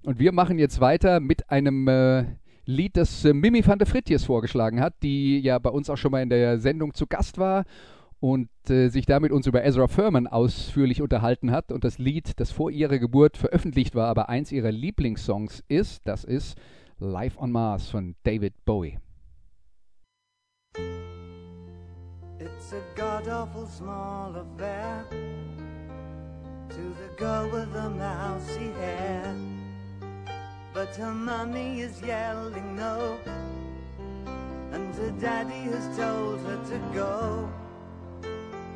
Und 0.02 0.18
wir 0.18 0.32
machen 0.32 0.58
jetzt 0.58 0.80
weiter 0.80 1.20
mit 1.20 1.50
einem 1.50 1.86
äh, 1.86 2.24
Lied, 2.64 2.96
das 2.96 3.24
äh, 3.24 3.32
Mimi 3.32 3.64
van 3.64 3.78
der 3.78 3.86
Fritjes 3.86 4.24
vorgeschlagen 4.24 4.80
hat, 4.80 4.94
die 5.02 5.38
ja 5.38 5.60
bei 5.60 5.70
uns 5.70 5.88
auch 5.88 5.96
schon 5.96 6.10
mal 6.10 6.22
in 6.22 6.30
der 6.30 6.58
Sendung 6.58 6.94
zu 6.94 7.06
Gast 7.06 7.38
war 7.38 7.64
und 8.26 8.48
äh, 8.68 8.88
sich 8.88 9.06
da 9.06 9.20
mit 9.20 9.30
uns 9.30 9.46
über 9.46 9.64
Ezra 9.64 9.86
Furman 9.86 10.26
ausführlich 10.26 11.00
unterhalten 11.00 11.52
hat. 11.52 11.70
Und 11.70 11.84
das 11.84 11.98
Lied, 11.98 12.40
das 12.40 12.50
vor 12.50 12.72
ihrer 12.72 12.98
Geburt 12.98 13.36
veröffentlicht 13.36 13.94
war, 13.94 14.08
aber 14.08 14.28
eins 14.28 14.50
ihrer 14.50 14.72
Lieblingssongs 14.72 15.62
ist, 15.68 16.08
das 16.08 16.24
ist 16.24 16.58
Life 16.98 17.38
on 17.38 17.52
Mars 17.52 17.88
von 17.88 18.16
David 18.24 18.52
Bowie. 18.64 18.98
It's 22.40 22.72
a 22.72 22.82
god 22.96 23.28
awful 23.28 23.66
small 23.68 24.34
affair 24.34 25.04
to 26.68 26.94
the 26.98 27.16
girl 27.16 27.48
with 27.52 27.72
the 27.72 27.88
mousy 27.90 28.72
hair. 28.80 29.36
But 30.74 30.96
her 30.96 31.12
mummy 31.12 31.80
is 31.80 32.02
yelling 32.02 32.74
no, 32.74 33.18
and 34.72 34.92
her 34.96 35.12
daddy 35.20 35.70
has 35.70 35.96
told 35.96 36.40
her 36.40 36.58
to 36.70 36.78
go. 36.92 37.48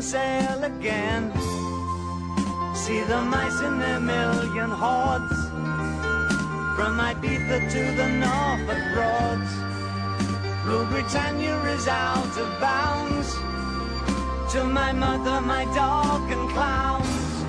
Sale 0.00 0.64
again. 0.64 1.30
See 2.74 3.02
the 3.02 3.20
mice 3.20 3.60
in 3.60 3.78
their 3.78 4.00
million 4.00 4.70
hordes. 4.70 5.38
From 6.74 6.98
Ibiza 6.98 7.70
to 7.70 7.82
the 7.98 8.08
Norfolk 8.08 8.82
Broads. 8.94 9.52
Rule 10.64 10.86
Britannia 10.86 11.58
is 11.74 11.86
out 11.86 12.34
of 12.38 12.60
bounds. 12.60 13.34
To 14.54 14.64
my 14.64 14.92
mother, 14.92 15.42
my 15.42 15.64
dog, 15.74 16.30
and 16.30 16.48
clowns. 16.48 17.44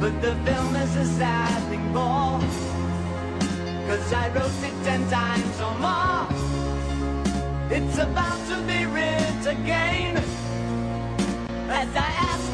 But 0.00 0.22
the 0.22 0.34
film 0.46 0.74
is 0.76 0.96
a 0.96 1.04
sad 1.04 1.68
thing 1.68 1.86
more. 1.92 2.40
Cause 3.88 4.12
I 4.12 4.30
wrote 4.34 4.62
it 4.64 4.84
ten 4.84 5.06
times 5.10 5.60
or 5.60 5.74
more. 5.84 6.26
It's 7.70 7.98
about 7.98 8.40
to 8.48 8.56
be 8.62 8.86
writ 8.86 9.46
again. 9.46 10.31
As 11.74 11.88
I 11.96 12.00
ask 12.00 12.51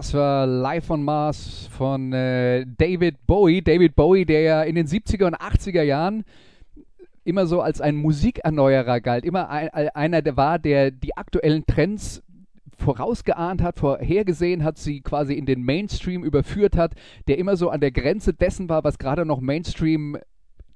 Das 0.00 0.14
war 0.14 0.46
Live 0.46 0.88
on 0.88 1.02
Mars 1.02 1.68
von 1.76 2.14
äh, 2.14 2.64
David 2.78 3.26
Bowie. 3.26 3.60
David 3.60 3.94
Bowie, 3.94 4.24
der 4.24 4.40
ja 4.40 4.62
in 4.62 4.74
den 4.74 4.86
70er 4.86 5.26
und 5.26 5.36
80er 5.36 5.82
Jahren 5.82 6.24
immer 7.22 7.44
so 7.44 7.60
als 7.60 7.82
ein 7.82 7.96
Musikerneuerer 7.96 9.02
galt. 9.02 9.26
Immer 9.26 9.50
ein, 9.50 9.68
ein, 9.68 9.90
einer 9.90 10.22
der 10.22 10.38
war, 10.38 10.58
der 10.58 10.90
die 10.90 11.18
aktuellen 11.18 11.66
Trends 11.66 12.22
vorausgeahnt 12.78 13.60
hat, 13.60 13.78
vorhergesehen 13.78 14.64
hat, 14.64 14.78
sie 14.78 15.02
quasi 15.02 15.34
in 15.34 15.44
den 15.44 15.62
Mainstream 15.62 16.24
überführt 16.24 16.78
hat, 16.78 16.94
der 17.28 17.36
immer 17.36 17.58
so 17.58 17.68
an 17.68 17.82
der 17.82 17.90
Grenze 17.90 18.32
dessen 18.32 18.70
war, 18.70 18.82
was 18.84 18.98
gerade 18.98 19.26
noch 19.26 19.42
Mainstream 19.42 20.16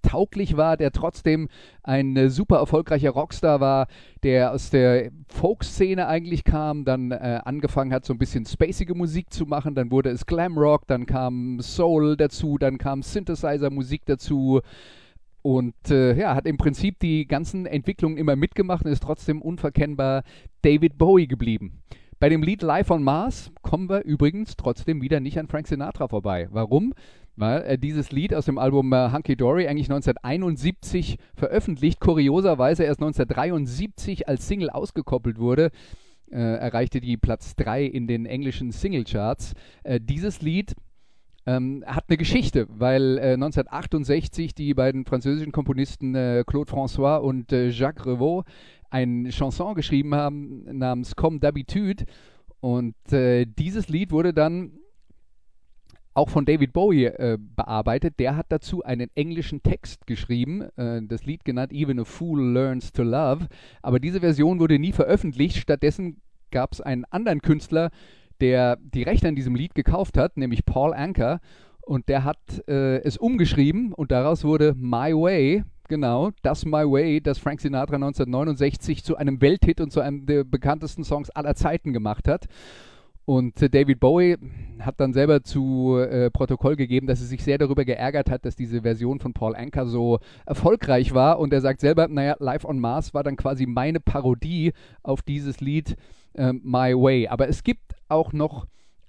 tauglich 0.05 0.57
war, 0.57 0.77
der 0.77 0.93
trotzdem 0.93 1.49
ein 1.83 2.17
äh, 2.17 2.31
super 2.31 2.59
erfolgreicher 2.59 3.11
Rockstar 3.11 3.61
war, 3.61 3.89
der 4.23 4.53
aus 4.53 4.71
der 4.71 5.11
Folk-Szene 5.29 6.07
eigentlich 6.07 6.45
kam, 6.45 6.85
dann 6.85 7.11
äh, 7.11 7.41
angefangen 7.45 7.93
hat, 7.93 8.05
so 8.05 8.13
ein 8.13 8.19
bisschen 8.19 8.47
spacige 8.47 8.95
Musik 8.95 9.33
zu 9.33 9.47
machen, 9.47 9.75
dann 9.75 9.91
wurde 9.91 10.11
es 10.11 10.27
Glamrock, 10.27 10.87
dann 10.87 11.07
kam 11.07 11.61
Soul 11.61 12.17
dazu, 12.17 12.59
dann 12.59 12.79
kam 12.79 13.03
Synthesizer-Musik 13.03 14.03
dazu 14.07 14.61
und 15.43 15.91
äh, 15.91 16.17
ja, 16.17 16.35
hat 16.35 16.47
im 16.47 16.57
Prinzip 16.57 16.99
die 17.01 17.27
ganzen 17.27 17.67
Entwicklungen 17.67 18.17
immer 18.17 18.37
mitgemacht 18.37 18.85
und 18.87 18.93
ist 18.93 19.03
trotzdem 19.03 19.43
unverkennbar 19.43 20.23
David 20.63 20.97
Bowie 20.97 21.27
geblieben. 21.27 21.83
Bei 22.19 22.31
dem 22.31 22.43
Lied 22.43 22.63
Live 22.63 22.91
on 22.91 23.03
Mars 23.03 23.51
kommen 23.61 23.91
wir 23.91 24.05
übrigens 24.05 24.57
trotzdem 24.57 25.03
wieder 25.03 25.21
nicht 25.21 25.39
an 25.39 25.49
Frank 25.49 25.67
Sinatra 25.67 26.09
vorbei. 26.09 26.49
Warum? 26.51 26.95
Weil 27.37 27.63
äh, 27.63 27.79
dieses 27.79 28.13
Lied 28.13 28.35
aus 28.35 28.45
dem 28.45 28.59
Album 28.59 28.93
äh, 28.93 29.11
Hunky 29.13 29.37
Dory 29.37 29.67
eigentlich 29.67 29.91
1971 29.91 31.19
veröffentlicht, 31.35 32.01
kurioserweise 32.01 32.85
erst 32.85 33.01
1973 33.01 34.29
als 34.29 34.47
Single 34.47 34.71
ausgekoppelt 34.71 35.39
wurde, 35.39 35.71
äh, 36.31 36.39
erreichte 36.39 37.01
die 37.01 37.17
Platz 37.17 37.57
3 37.57 37.85
in 37.85 38.07
den 38.07 38.27
englischen 38.27 38.71
Singlecharts. 38.71 39.55
Äh, 39.83 40.01
dieses 40.01 40.43
Lied 40.43 40.75
ähm, 41.47 41.85
hat 41.87 42.05
eine 42.09 42.17
Geschichte, 42.17 42.67
weil 42.71 43.19
äh, 43.19 43.35
1968 43.35 44.55
die 44.55 44.73
beiden 44.75 45.05
französischen 45.05 45.53
Komponisten 45.53 46.15
äh, 46.15 46.45
Claude 46.47 46.71
François 46.71 47.17
und 47.17 47.53
Jacques 47.53 48.07
Revaux 48.07 48.45
ein 48.91 49.29
Chanson 49.31 49.75
geschrieben 49.75 50.15
haben 50.15 50.65
namens 50.79 51.17
Comme 51.17 51.39
d'habitude. 51.39 52.05
Und 52.61 52.95
dieses 53.11 53.89
Lied 53.91 54.11
wurde 54.11 54.33
dann 54.33 54.79
auch 56.15 56.31
von 56.31 56.45
David 56.45 56.73
Bowie 56.73 57.07
äh, 57.07 57.39
bearbeitet. 57.39 58.19
Der 58.19 58.37
hat 58.37 58.47
dazu 58.49 58.83
einen 58.85 59.11
englischen 59.15 59.63
Text 59.63 60.07
geschrieben, 60.07 60.63
äh, 60.77 61.03
das 61.03 61.25
Lied 61.25 61.45
genannt 61.45 61.73
Even 61.73 62.01
a 62.01 62.05
Fool 62.05 62.53
Learns 62.53 62.93
to 62.93 63.03
Love. 63.03 63.49
Aber 63.83 63.99
diese 63.99 64.21
Version 64.21 64.61
wurde 64.61 64.79
nie 64.79 64.93
veröffentlicht. 64.93 65.57
Stattdessen 65.57 66.21
gab 66.51 66.73
es 66.73 66.81
einen 66.81 67.05
anderen 67.07 67.43
Künstler, 67.43 67.91
der 68.41 68.77
die 68.77 69.03
Rechte 69.03 69.29
an 69.29 69.35
diesem 69.35 69.57
Lied 69.57 69.75
gekauft 69.75 70.17
hat, 70.17 70.37
nämlich 70.37 70.65
Paul 70.65 70.95
Anker. 70.95 71.41
Und 71.83 72.09
der 72.09 72.25
hat 72.25 72.39
äh, 72.69 73.03
es 73.03 73.19
umgeschrieben 73.19 73.93
und 73.93 74.11
daraus 74.11 74.45
wurde 74.45 74.75
My 74.75 75.13
Way, 75.13 75.65
genau, 75.89 76.31
das 76.43 76.65
My 76.65 76.91
Way, 76.91 77.21
das 77.21 77.39
Frank 77.39 77.61
Sinatra 77.61 77.97
1969 77.97 79.05
zu 79.05 79.17
einem 79.17 79.41
Welthit 79.43 79.81
und 79.81 79.93
zu 79.93 80.01
einem 80.01 80.25
der 80.25 80.45
bekanntesten 80.45 81.05
Songs 81.05 81.29
aller 81.31 81.55
Zeiten 81.55 81.93
gemacht 81.93 82.27
hat. 82.27 82.47
Und 83.27 83.75
David 83.75 84.01
Bowie 84.01 84.37
hat 84.81 85.01
dann 85.01 85.15
selber 85.15 85.43
zu 85.43 85.97
äh, 85.99 86.31
Protokoll 86.31 86.77
gegeben, 86.77 87.07
dass 87.07 87.21
er 87.21 87.27
sich 87.27 87.43
sehr 87.43 87.57
darüber 87.57 87.85
geärgert 87.85 88.31
hat, 88.31 88.45
dass 88.45 88.55
diese 88.55 88.83
Version 88.83 89.19
von 89.19 89.33
Paul 89.33 89.57
Anker 89.57 89.87
so 89.87 90.19
erfolgreich 90.45 91.15
war. 91.15 91.39
Und 91.39 91.53
er 91.53 91.63
sagt 91.63 91.81
selber, 91.81 92.07
naja, 92.09 92.37
Live 92.39 92.65
on 92.65 92.79
Mars 92.79 93.15
war 93.15 93.23
dann 93.23 93.37
quasi 93.37 93.65
meine 93.67 94.01
Parodie 94.01 94.73
auf 95.03 95.23
dieses 95.23 95.61
Lied 95.61 95.97
äh, 96.35 96.53
My 96.53 96.95
Way. 96.95 97.29
Aber 97.29 97.49
es 97.49 97.63
gibt 97.63 97.95
auch 98.09 98.35
noch 98.35 98.67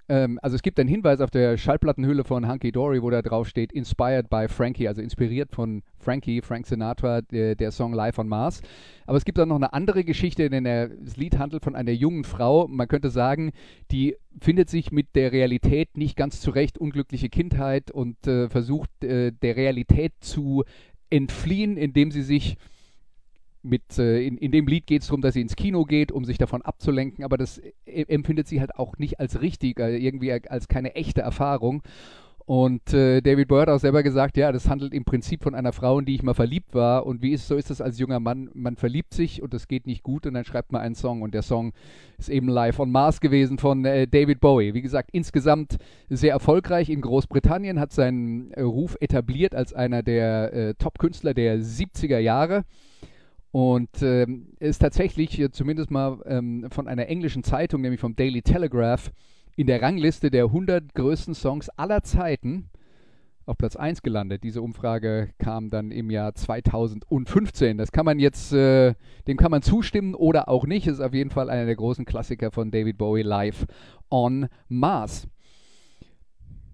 ähm, 0.08 0.38
also 0.42 0.54
es 0.54 0.62
gibt 0.62 0.78
einen 0.78 0.88
Hinweis 0.88 1.20
auf 1.20 1.30
der 1.30 1.56
Schallplattenhülle 1.56 2.24
von 2.24 2.48
Hunky 2.48 2.70
Dory, 2.70 3.02
wo 3.02 3.10
da 3.10 3.22
drauf 3.22 3.48
steht, 3.48 3.72
inspired 3.72 4.30
by 4.30 4.46
Frankie, 4.48 4.86
also 4.86 5.02
inspiriert 5.02 5.52
von 5.52 5.82
Frankie, 5.98 6.42
Frank 6.42 6.66
Sinatra, 6.66 7.22
der, 7.22 7.56
der 7.56 7.72
Song 7.72 7.92
Live 7.92 8.18
on 8.18 8.28
Mars. 8.28 8.62
Aber 9.06 9.18
es 9.18 9.24
gibt 9.24 9.38
auch 9.40 9.46
noch 9.46 9.56
eine 9.56 9.72
andere 9.72 10.04
Geschichte, 10.04 10.48
denn 10.48 10.64
der, 10.64 10.88
das 10.88 11.16
Lied 11.16 11.38
handelt 11.38 11.64
von 11.64 11.74
einer 11.74 11.92
jungen 11.92 12.24
Frau, 12.24 12.68
man 12.68 12.88
könnte 12.88 13.10
sagen, 13.10 13.52
die 13.90 14.16
findet 14.40 14.70
sich 14.70 14.92
mit 14.92 15.16
der 15.16 15.32
Realität 15.32 15.96
nicht 15.96 16.16
ganz 16.16 16.40
zurecht, 16.40 16.78
unglückliche 16.78 17.28
Kindheit 17.28 17.90
und 17.90 18.26
äh, 18.26 18.48
versucht 18.48 18.90
äh, 19.02 19.32
der 19.32 19.56
Realität 19.56 20.12
zu 20.20 20.64
entfliehen, 21.10 21.76
indem 21.76 22.10
sie 22.10 22.22
sich 22.22 22.56
mit, 23.66 23.98
äh, 23.98 24.26
in, 24.26 24.38
in 24.38 24.52
dem 24.52 24.66
Lied 24.66 24.86
geht 24.86 25.02
es 25.02 25.08
darum, 25.08 25.20
dass 25.20 25.34
sie 25.34 25.40
ins 25.40 25.56
Kino 25.56 25.84
geht, 25.84 26.12
um 26.12 26.24
sich 26.24 26.38
davon 26.38 26.62
abzulenken, 26.62 27.24
aber 27.24 27.36
das 27.36 27.58
äh, 27.58 28.04
empfindet 28.08 28.48
sie 28.48 28.60
halt 28.60 28.76
auch 28.76 28.98
nicht 28.98 29.20
als 29.20 29.40
richtig, 29.40 29.78
äh, 29.78 29.96
irgendwie 29.96 30.32
als 30.32 30.68
keine 30.68 30.94
echte 30.94 31.20
Erfahrung. 31.20 31.82
Und 32.46 32.94
äh, 32.94 33.22
David 33.22 33.48
Bowie 33.48 33.62
hat 33.62 33.68
auch 33.68 33.80
selber 33.80 34.04
gesagt, 34.04 34.36
ja, 34.36 34.52
das 34.52 34.68
handelt 34.68 34.94
im 34.94 35.04
Prinzip 35.04 35.42
von 35.42 35.56
einer 35.56 35.72
Frau, 35.72 35.98
in 35.98 36.04
die 36.04 36.14
ich 36.14 36.22
mal 36.22 36.32
verliebt 36.32 36.74
war. 36.74 37.04
Und 37.04 37.20
wie 37.20 37.32
ist 37.32 37.48
so 37.48 37.56
ist 37.56 37.70
das 37.70 37.80
als 37.80 37.98
junger 37.98 38.20
Mann? 38.20 38.50
Man 38.54 38.76
verliebt 38.76 39.14
sich 39.14 39.42
und 39.42 39.52
es 39.52 39.66
geht 39.66 39.88
nicht 39.88 40.04
gut 40.04 40.26
und 40.26 40.34
dann 40.34 40.44
schreibt 40.44 40.70
man 40.70 40.80
einen 40.80 40.94
Song. 40.94 41.22
Und 41.22 41.34
der 41.34 41.42
Song 41.42 41.72
ist 42.18 42.28
eben 42.28 42.46
live 42.46 42.78
on 42.78 42.92
Mars 42.92 43.20
gewesen 43.20 43.58
von 43.58 43.84
äh, 43.84 44.06
David 44.06 44.38
Bowie. 44.38 44.74
Wie 44.74 44.82
gesagt, 44.82 45.10
insgesamt 45.12 45.78
sehr 46.08 46.34
erfolgreich 46.34 46.88
in 46.88 47.00
Großbritannien, 47.00 47.80
hat 47.80 47.92
seinen 47.92 48.52
äh, 48.52 48.62
Ruf 48.62 48.96
etabliert 49.00 49.56
als 49.56 49.74
einer 49.74 50.04
der 50.04 50.52
äh, 50.52 50.74
Top-Künstler 50.74 51.34
der 51.34 51.58
70er 51.58 52.18
Jahre. 52.18 52.62
Und 53.52 54.02
ähm, 54.02 54.48
ist 54.58 54.78
tatsächlich 54.78 55.38
äh, 55.40 55.50
zumindest 55.50 55.90
mal 55.90 56.20
ähm, 56.26 56.66
von 56.70 56.88
einer 56.88 57.08
englischen 57.08 57.42
Zeitung, 57.42 57.80
nämlich 57.80 58.00
vom 58.00 58.14
Daily 58.16 58.42
Telegraph, 58.42 59.12
in 59.56 59.66
der 59.66 59.80
Rangliste 59.80 60.30
der 60.30 60.44
100 60.44 60.94
größten 60.94 61.34
Songs 61.34 61.70
aller 61.70 62.02
Zeiten 62.02 62.68
auf 63.46 63.56
Platz 63.56 63.76
1 63.76 64.02
gelandet. 64.02 64.42
Diese 64.42 64.60
Umfrage 64.60 65.30
kam 65.38 65.70
dann 65.70 65.92
im 65.92 66.10
Jahr 66.10 66.34
2015. 66.34 67.78
Das 67.78 67.92
kann 67.92 68.04
man 68.04 68.18
jetzt, 68.18 68.52
äh, 68.52 68.94
dem 69.26 69.36
kann 69.36 69.50
man 69.50 69.62
zustimmen 69.62 70.14
oder 70.14 70.48
auch 70.48 70.66
nicht. 70.66 70.86
Es 70.86 70.94
ist 70.94 71.00
auf 71.00 71.14
jeden 71.14 71.30
Fall 71.30 71.48
einer 71.48 71.64
der 71.64 71.76
großen 71.76 72.04
Klassiker 72.04 72.50
von 72.50 72.70
David 72.70 72.98
Bowie 72.98 73.22
live 73.22 73.66
on 74.10 74.48
Mars. 74.68 75.28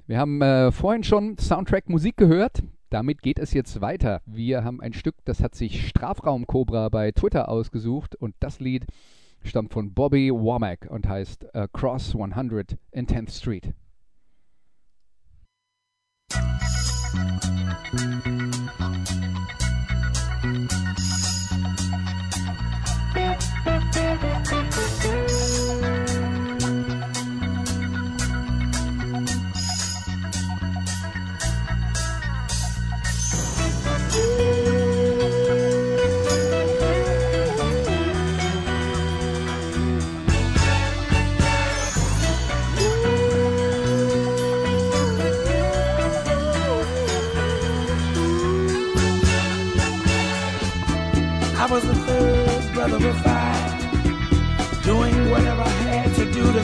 Wir 0.06 0.18
haben 0.18 0.42
äh, 0.42 0.72
vorhin 0.72 1.04
schon 1.04 1.38
Soundtrack 1.38 1.88
Musik 1.88 2.16
gehört. 2.16 2.62
Damit 2.92 3.22
geht 3.22 3.38
es 3.38 3.54
jetzt 3.54 3.80
weiter. 3.80 4.20
Wir 4.26 4.64
haben 4.64 4.82
ein 4.82 4.92
Stück, 4.92 5.14
das 5.24 5.42
hat 5.42 5.54
sich 5.54 5.88
Strafraum 5.88 6.46
Cobra 6.46 6.90
bei 6.90 7.10
Twitter 7.10 7.48
ausgesucht 7.48 8.14
und 8.14 8.34
das 8.38 8.60
Lied 8.60 8.84
stammt 9.42 9.72
von 9.72 9.94
Bobby 9.94 10.30
Womack 10.30 10.88
und 10.90 11.08
heißt 11.08 11.54
Across 11.56 12.14
110th 12.14 13.30
Street. 13.30 13.72
I 24.54 24.61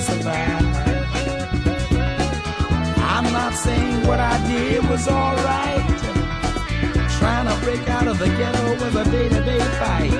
survive. 0.08 0.64
I'm 3.14 3.26
not 3.32 3.52
saying 3.54 4.06
what 4.06 4.20
I 4.20 4.34
did 4.48 4.88
was 4.88 5.08
alright. 5.08 5.86
Trying 7.18 7.46
to 7.50 7.56
break 7.64 7.84
out 7.88 8.06
of 8.06 8.18
the 8.18 8.28
ghetto 8.38 8.64
was 8.82 8.94
a 8.94 9.04
day-to-day 9.10 9.62
fight. 9.80 10.12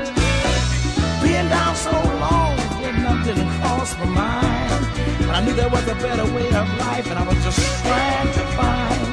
Being 1.23 1.49
down 1.49 1.75
so 1.77 1.93
long, 2.25 2.57
getting 2.81 3.05
up 3.11 3.19
didn't 3.25 3.51
cross 3.59 3.97
my 3.99 4.07
mind. 4.23 4.83
But 5.27 5.35
I 5.37 5.41
knew 5.45 5.55
there 5.55 5.73
was 5.77 5.87
a 5.89 5.95
better 6.07 6.27
way 6.37 6.49
of 6.61 6.67
life, 6.87 7.07
and 7.11 7.19
I 7.19 7.25
was 7.31 7.39
just 7.47 7.61
trying 7.85 8.31
to 8.39 8.45
find. 8.59 9.09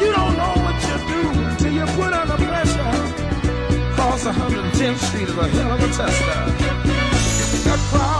You 0.00 0.10
don't 0.18 0.34
know 0.40 0.54
what 0.64 0.76
you 0.88 0.96
do 1.12 1.22
till 1.60 1.74
you 1.78 1.86
put 1.98 2.12
under 2.20 2.38
pressure. 2.48 2.94
Across 3.90 4.24
110th 4.24 5.00
Street 5.08 5.28
is 5.28 5.36
a 5.36 5.48
hell 5.48 5.72
of 5.72 5.80
a 5.82 5.88
tester. 5.98 6.38
Across 7.76 7.98
110th 7.98 8.19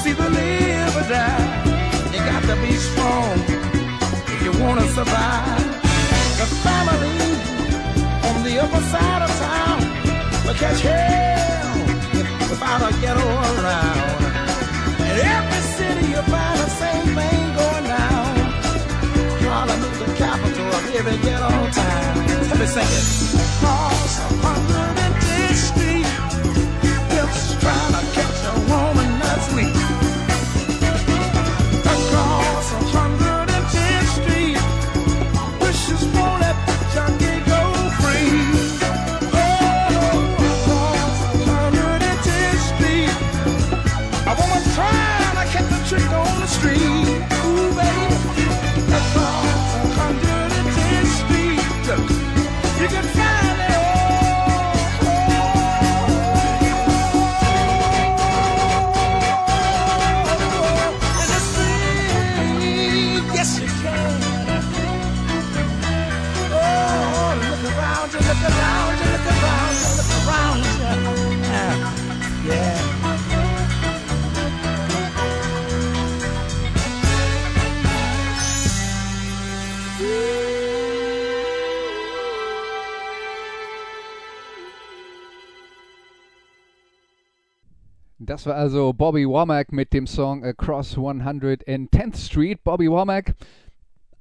it's 0.00 0.06
either 0.08 0.30
live 0.30 0.96
or 0.96 1.06
die. 1.08 1.64
You 2.12 2.20
got 2.24 2.42
to 2.48 2.56
be 2.64 2.72
strong 2.72 3.36
if 4.32 4.42
you 4.44 4.52
wanna 4.62 4.86
survive. 4.88 5.60
The 6.40 6.46
family 6.64 7.20
on 8.28 8.42
the 8.42 8.54
upper 8.64 8.82
side 8.92 9.22
of 9.26 9.32
town 9.46 9.78
will 10.46 10.54
catch 10.54 10.80
hell 10.80 11.76
without 12.48 12.80
a 12.88 12.92
ghetto 13.02 13.28
around. 13.52 14.22
In 15.10 15.16
every 15.36 15.62
city 15.76 16.06
you 16.14 16.22
find 16.32 16.58
the 16.64 16.70
same 16.82 17.08
thing 17.18 17.42
going 17.60 17.84
down. 17.84 18.32
Harlem 19.44 19.82
is 19.84 19.98
the 19.98 20.10
capital 20.16 20.68
of 20.78 20.94
every 20.94 21.18
ghetto 21.18 21.52
town. 21.76 22.16
Let 22.48 22.58
me 22.58 22.66
sing 22.66 22.90
it. 22.98 23.06
Across 23.44 24.99
Das 88.40 88.46
war 88.46 88.54
also 88.54 88.94
Bobby 88.94 89.28
Womack 89.28 89.70
mit 89.70 89.92
dem 89.92 90.06
Song 90.06 90.42
Across 90.42 90.96
110th 90.96 92.16
Street. 92.16 92.64
Bobby 92.64 92.90
Womack, 92.90 93.34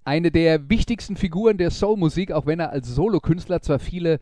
eine 0.03 0.29
der 0.29 0.69
wichtigsten 0.69 1.15
Figuren 1.15 1.57
der 1.57 1.71
Soul-Musik, 1.71 2.33
auch 2.33 2.45
wenn 2.45 2.59
er 2.59 2.71
als 2.71 2.93
Solokünstler 2.93 3.61
zwar 3.61 3.79
viele 3.79 4.19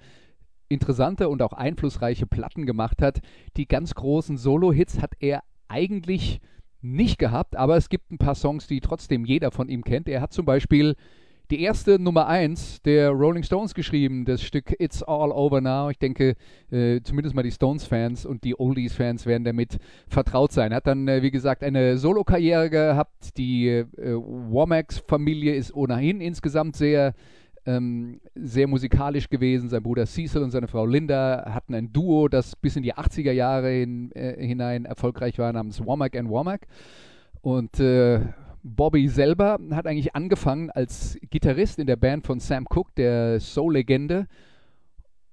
interessante 0.70 1.30
und 1.30 1.42
auch 1.42 1.54
einflussreiche 1.54 2.28
Platten 2.28 2.68
gemacht 2.68 3.02
hat. 3.02 3.22
Die 3.56 3.68
ganz 3.68 3.96
großen 3.96 4.38
Solo-Hits 4.38 5.02
hat 5.02 5.14
er 5.20 5.42
eigentlich 5.68 6.42
nicht 6.82 7.18
gehabt, 7.18 7.56
aber 7.56 7.76
es 7.76 7.90
gibt 7.90 8.12
ein 8.12 8.20
paar 8.20 8.36
Songs, 8.36 8.68
die 8.68 8.82
trotzdem 8.82 9.26
jeder 9.26 9.50
von 9.50 9.68
ihm 9.68 9.84
kennt. 9.84 10.08
Er 10.10 10.22
hat 10.22 10.32
zum 10.32 10.46
Beispiel 10.46 10.96
die 11.50 11.62
erste 11.62 12.00
Nummer 12.00 12.28
1 12.28 12.82
der 12.82 13.10
Rolling 13.12 13.44
Stones 13.44 13.74
geschrieben, 13.74 14.26
das 14.26 14.42
Stück 14.42 14.76
It's 14.80 15.02
All 15.02 15.32
Over 15.32 15.62
Now. 15.62 15.90
Ich 15.90 15.98
denke, 15.98 16.36
äh, 16.72 17.02
zumindest 17.02 17.36
mal 17.36 17.44
die 17.44 17.52
Stones-Fans 17.52 18.26
und 18.26 18.44
die 18.44 18.60
Oldies-Fans 18.60 19.26
werden 19.26 19.44
damit 19.44 19.78
vertraut 20.08 20.52
sein. 20.52 20.72
Er 20.72 20.78
hat 20.78 20.88
dann, 20.88 21.08
äh, 21.08 21.22
wie 21.22 21.32
gesagt, 21.32 21.64
eine 21.64 21.98
Solo-Karriere 21.98 22.70
gehabt. 22.70 23.38
Die 23.38 23.68
äh, 23.68 23.86
Womack-Familie 23.96 25.56
ist 25.56 25.74
ohnehin 25.74 26.22
insgesamt 26.22 26.76
sehr 26.76 27.14
ähm, 27.66 28.22
sehr 28.34 28.68
musikalisch 28.68 29.30
gewesen. 29.30 29.70
Sein 29.70 29.84
Bruder 29.84 30.06
Cecil 30.06 30.42
und 30.42 30.52
seine 30.52 30.68
Frau 30.68 30.86
Linda 30.86 31.52
hatten 31.54 31.76
ein 31.76 31.92
Duo, 31.92 32.30
das 32.30 32.56
bis 32.56 32.78
in 32.78 32.84
die 32.84 32.94
80er 32.96 33.34
Jahre 33.34 33.70
hin, 33.70 34.12
äh, 34.14 34.36
hinein 34.46 34.86
erfolgreich 34.86 35.38
war, 35.38 35.52
namens 35.52 35.86
Womack 35.86 36.16
and 36.16 36.30
Womack. 36.30 36.66
Und 37.42 37.80
äh, 37.80 38.22
Bobby 38.76 39.08
selber 39.08 39.60
hat 39.72 39.88
eigentlich 39.88 40.16
angefangen 40.16 40.70
als 40.70 41.18
Gitarrist 41.30 41.80
in 41.80 41.88
der 41.88 41.96
Band 41.96 42.26
von 42.26 42.40
Sam 42.40 42.66
Cooke, 42.66 42.92
der 42.98 43.40
Soul-Legende. 43.40 44.28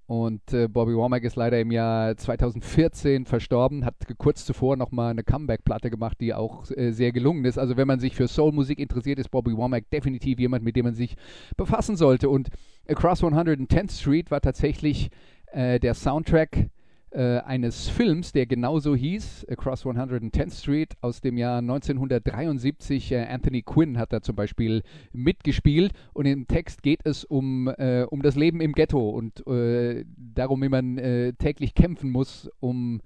Und 0.06 0.52
äh, 0.52 0.68
Bobby 0.68 0.94
Womack 0.94 1.24
ist 1.24 1.36
leider 1.36 1.58
im 1.58 1.70
Jahr 1.70 2.14
2014 2.14 3.24
verstorben, 3.24 3.86
hat 3.86 3.94
kurz 4.18 4.44
zuvor 4.44 4.76
nochmal 4.76 5.10
eine 5.10 5.24
Comeback-Platte 5.24 5.90
gemacht, 5.90 6.18
die 6.20 6.34
auch 6.34 6.70
äh, 6.70 6.92
sehr 6.92 7.10
gelungen 7.10 7.46
ist. 7.46 7.58
Also 7.58 7.78
wenn 7.78 7.88
man 7.88 8.00
sich 8.00 8.14
für 8.14 8.28
Soul-Musik 8.28 8.78
interessiert, 8.78 9.18
ist 9.18 9.30
Bobby 9.30 9.56
Womack 9.56 9.88
definitiv 9.90 10.38
jemand, 10.38 10.62
mit 10.62 10.76
dem 10.76 10.84
man 10.84 10.94
sich 10.94 11.16
befassen 11.56 11.96
sollte. 11.96 12.28
Und 12.28 12.50
Across 12.86 13.24
110th 13.24 13.98
Street 13.98 14.30
war 14.30 14.42
tatsächlich 14.42 15.10
äh, 15.52 15.80
der 15.80 15.94
Soundtrack 15.94 16.68
äh, 17.14 17.38
eines 17.38 17.88
Films, 17.88 18.32
der 18.32 18.46
genauso 18.46 18.94
hieß, 18.94 19.46
Across 19.48 19.84
110th 19.86 20.60
Street 20.60 20.94
aus 21.00 21.20
dem 21.20 21.36
Jahr 21.36 21.58
1973. 21.58 23.12
Äh, 23.12 23.26
Anthony 23.26 23.62
Quinn 23.62 23.98
hat 23.98 24.12
da 24.12 24.20
zum 24.20 24.36
Beispiel 24.36 24.82
mitgespielt 25.12 25.92
und 26.12 26.26
im 26.26 26.46
Text 26.46 26.82
geht 26.82 27.00
es 27.04 27.24
um, 27.24 27.68
äh, 27.68 28.04
um 28.10 28.22
das 28.22 28.34
Leben 28.34 28.60
im 28.60 28.72
Ghetto 28.72 29.10
und 29.10 29.46
äh, 29.46 30.04
darum, 30.16 30.62
wie 30.62 30.68
man 30.68 30.98
äh, 30.98 31.32
täglich 31.34 31.74
kämpfen 31.74 32.10
muss, 32.10 32.50
um, 32.60 33.00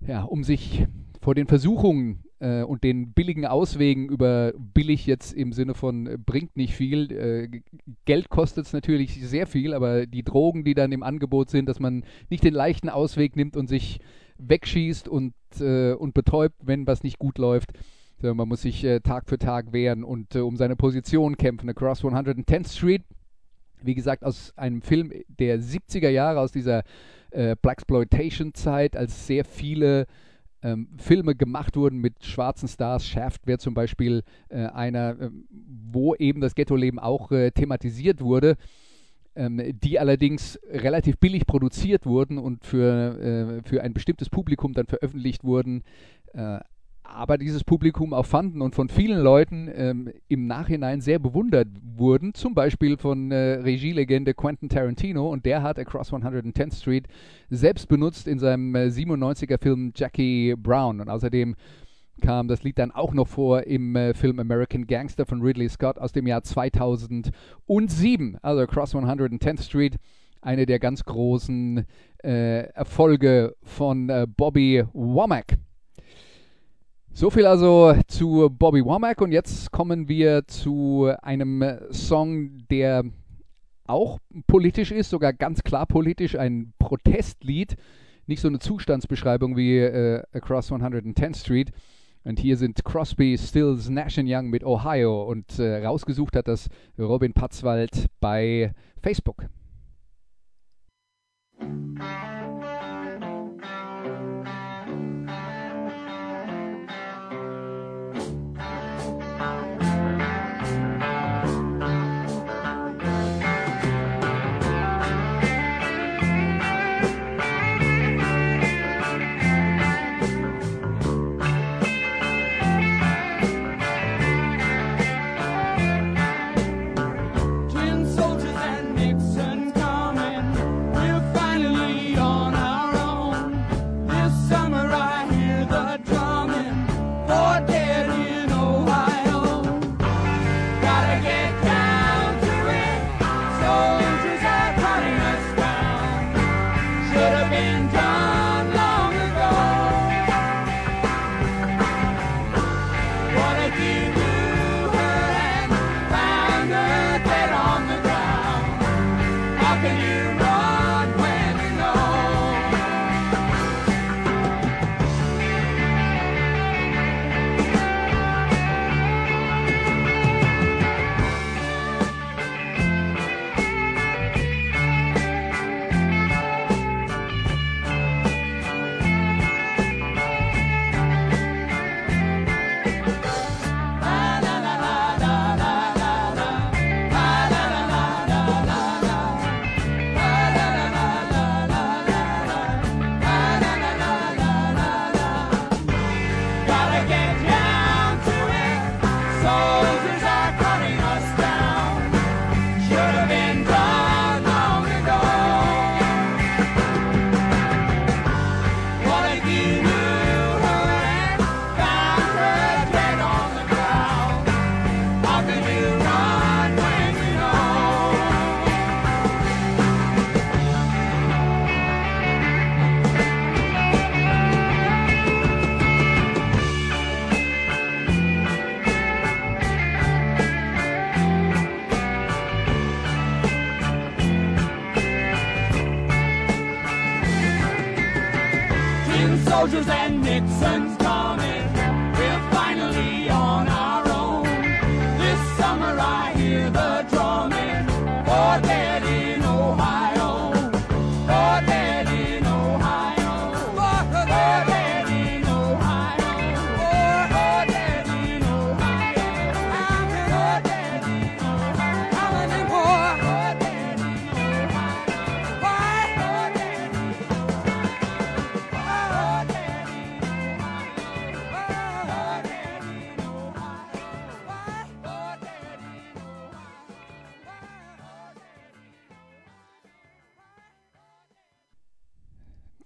ja, 0.00 0.22
um 0.22 0.42
sich 0.42 0.86
vor 1.20 1.34
den 1.34 1.46
Versuchungen 1.46 2.25
äh, 2.38 2.62
und 2.62 2.84
den 2.84 3.12
billigen 3.12 3.46
Auswegen 3.46 4.08
über 4.08 4.52
billig 4.56 5.06
jetzt 5.06 5.32
im 5.32 5.52
Sinne 5.52 5.74
von 5.74 6.06
äh, 6.06 6.18
bringt 6.18 6.56
nicht 6.56 6.74
viel. 6.74 7.12
Äh, 7.12 7.60
Geld 8.04 8.28
kostet 8.28 8.66
es 8.66 8.72
natürlich 8.72 9.26
sehr 9.26 9.46
viel, 9.46 9.74
aber 9.74 10.06
die 10.06 10.22
Drogen, 10.22 10.64
die 10.64 10.74
dann 10.74 10.92
im 10.92 11.02
Angebot 11.02 11.50
sind, 11.50 11.68
dass 11.68 11.80
man 11.80 12.04
nicht 12.28 12.44
den 12.44 12.54
leichten 12.54 12.88
Ausweg 12.88 13.36
nimmt 13.36 13.56
und 13.56 13.68
sich 13.68 14.00
wegschießt 14.38 15.08
und, 15.08 15.34
äh, 15.60 15.92
und 15.92 16.14
betäubt, 16.14 16.56
wenn 16.62 16.86
was 16.86 17.02
nicht 17.02 17.18
gut 17.18 17.38
läuft. 17.38 17.72
man 18.20 18.48
muss 18.48 18.62
sich 18.62 18.84
äh, 18.84 19.00
Tag 19.00 19.28
für 19.28 19.38
Tag 19.38 19.72
wehren 19.72 20.04
und 20.04 20.34
äh, 20.34 20.40
um 20.40 20.56
seine 20.56 20.76
Position 20.76 21.36
kämpfen. 21.36 21.70
Across 21.70 22.04
110th 22.04 22.76
Street, 22.76 23.02
wie 23.82 23.94
gesagt, 23.94 24.24
aus 24.24 24.52
einem 24.56 24.82
Film 24.82 25.12
der 25.28 25.60
70er 25.60 26.10
Jahre, 26.10 26.40
aus 26.40 26.52
dieser 26.52 26.82
äh, 27.30 27.56
Blaxploitation-Zeit, 27.60 28.96
als 28.96 29.26
sehr 29.26 29.44
viele 29.44 30.06
ähm, 30.66 30.88
Filme 30.98 31.36
gemacht 31.36 31.76
wurden 31.76 31.98
mit 31.98 32.24
schwarzen 32.24 32.68
Stars. 32.68 33.06
Shaft 33.06 33.46
wäre 33.46 33.58
zum 33.58 33.74
Beispiel 33.74 34.24
äh, 34.48 34.66
einer, 34.66 35.16
ähm, 35.20 35.46
wo 35.48 36.14
eben 36.16 36.40
das 36.40 36.54
Ghetto-Leben 36.54 36.98
auch 36.98 37.30
äh, 37.30 37.52
thematisiert 37.52 38.20
wurde, 38.20 38.56
ähm, 39.36 39.60
die 39.80 40.00
allerdings 40.00 40.58
relativ 40.68 41.18
billig 41.18 41.46
produziert 41.46 42.04
wurden 42.04 42.38
und 42.38 42.64
für, 42.64 43.62
äh, 43.62 43.68
für 43.68 43.82
ein 43.82 43.94
bestimmtes 43.94 44.28
Publikum 44.28 44.72
dann 44.72 44.86
veröffentlicht 44.86 45.44
wurden. 45.44 45.84
Aber 47.08 47.38
dieses 47.38 47.64
Publikum 47.64 48.12
auch 48.12 48.26
fanden 48.26 48.60
und 48.60 48.74
von 48.74 48.88
vielen 48.88 49.20
Leuten 49.20 49.70
ähm, 49.74 50.10
im 50.28 50.46
Nachhinein 50.46 51.00
sehr 51.00 51.18
bewundert 51.18 51.68
wurden, 51.82 52.34
zum 52.34 52.54
Beispiel 52.54 52.96
von 52.96 53.30
äh, 53.30 53.60
Regielegende 53.60 54.34
Quentin 54.34 54.68
Tarantino 54.68 55.30
und 55.30 55.46
der 55.46 55.62
hat 55.62 55.78
Across 55.78 56.12
110th 56.12 56.80
Street 56.80 57.06
selbst 57.48 57.88
benutzt 57.88 58.26
in 58.26 58.38
seinem 58.38 58.74
äh, 58.74 58.86
97er 58.88 59.60
Film 59.60 59.92
Jackie 59.94 60.54
Brown. 60.56 61.00
Und 61.00 61.08
außerdem 61.08 61.54
kam 62.20 62.48
das 62.48 62.62
Lied 62.62 62.78
dann 62.78 62.90
auch 62.90 63.12
noch 63.12 63.28
vor 63.28 63.62
im 63.64 63.94
äh, 63.96 64.14
Film 64.14 64.38
American 64.38 64.86
Gangster 64.86 65.26
von 65.26 65.42
Ridley 65.42 65.68
Scott 65.68 65.98
aus 65.98 66.12
dem 66.12 66.26
Jahr 66.26 66.42
2007, 66.42 68.38
also 68.42 68.62
Across 68.62 68.94
110th 68.94 69.62
Street, 69.62 69.96
eine 70.40 70.66
der 70.66 70.78
ganz 70.78 71.04
großen 71.04 71.86
äh, 72.22 72.68
Erfolge 72.70 73.54
von 73.62 74.08
äh, 74.08 74.26
Bobby 74.28 74.84
Womack. 74.92 75.58
So 77.16 77.30
viel 77.30 77.46
also 77.46 77.94
zu 78.08 78.50
Bobby 78.50 78.84
Womack 78.84 79.22
und 79.22 79.32
jetzt 79.32 79.72
kommen 79.72 80.06
wir 80.06 80.46
zu 80.48 81.10
einem 81.22 81.64
Song, 81.90 82.58
der 82.68 83.04
auch 83.86 84.18
politisch 84.46 84.92
ist, 84.92 85.08
sogar 85.08 85.32
ganz 85.32 85.62
klar 85.62 85.86
politisch, 85.86 86.36
ein 86.36 86.74
Protestlied, 86.78 87.76
nicht 88.26 88.42
so 88.42 88.48
eine 88.48 88.58
Zustandsbeschreibung 88.58 89.56
wie 89.56 89.78
äh, 89.78 90.24
Across 90.34 90.70
110th 90.70 91.40
Street. 91.40 91.70
Und 92.24 92.38
hier 92.38 92.58
sind 92.58 92.84
Crosby, 92.84 93.38
Stills, 93.38 93.88
Nash 93.88 94.18
Young 94.18 94.50
mit 94.50 94.62
Ohio 94.62 95.24
und 95.24 95.58
äh, 95.58 95.86
rausgesucht 95.86 96.36
hat 96.36 96.48
das 96.48 96.68
Robin 96.98 97.32
Patzwald 97.32 98.08
bei 98.20 98.74
Facebook. 99.02 99.46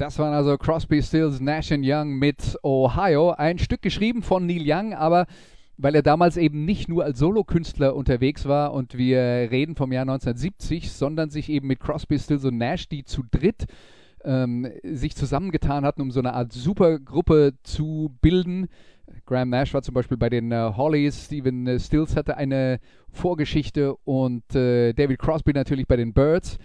Das 0.01 0.19
waren 0.19 0.33
also 0.33 0.57
Crosby, 0.57 1.03
Stills, 1.03 1.41
Nash 1.41 1.71
Young 1.73 2.15
mit 2.15 2.57
Ohio. 2.63 3.33
Ein 3.33 3.59
Stück 3.59 3.83
geschrieben 3.83 4.23
von 4.23 4.47
Neil 4.47 4.63
Young, 4.65 4.95
aber 4.95 5.27
weil 5.77 5.95
er 5.95 6.03
damals 6.03 6.39
eben 6.39 6.65
nicht 6.65 6.89
nur 6.89 7.05
als 7.05 7.19
Solokünstler 7.19 7.95
unterwegs 7.95 8.49
war 8.49 8.73
und 8.73 8.97
wir 8.97 9.21
reden 9.21 9.77
vom 9.77 9.93
Jahr 9.93 10.05
1970, 10.05 10.91
sondern 10.91 11.29
sich 11.29 11.51
eben 11.51 11.67
mit 11.67 11.81
Crosby, 11.81 12.19
Stills 12.19 12.47
und 12.47 12.57
Nash, 12.57 12.89
die 12.89 13.05
zu 13.05 13.25
dritt 13.31 13.67
ähm, 14.25 14.67
sich 14.85 15.15
zusammengetan 15.15 15.85
hatten, 15.85 16.01
um 16.01 16.11
so 16.11 16.21
eine 16.21 16.33
Art 16.33 16.51
Supergruppe 16.55 17.53
zu 17.63 18.17
bilden. 18.23 18.69
Graham 19.27 19.51
Nash 19.51 19.75
war 19.75 19.83
zum 19.83 19.93
Beispiel 19.93 20.17
bei 20.17 20.31
den 20.31 20.51
äh, 20.51 20.73
Hollies, 20.79 21.27
Stephen 21.27 21.67
äh, 21.67 21.79
Stills 21.79 22.17
hatte 22.17 22.39
eine 22.39 22.81
Vorgeschichte 23.13 23.95
und 24.05 24.55
äh, 24.55 24.95
David 24.95 25.19
Crosby 25.19 25.53
natürlich 25.53 25.87
bei 25.87 25.97
den 25.97 26.15
Birds. 26.15 26.57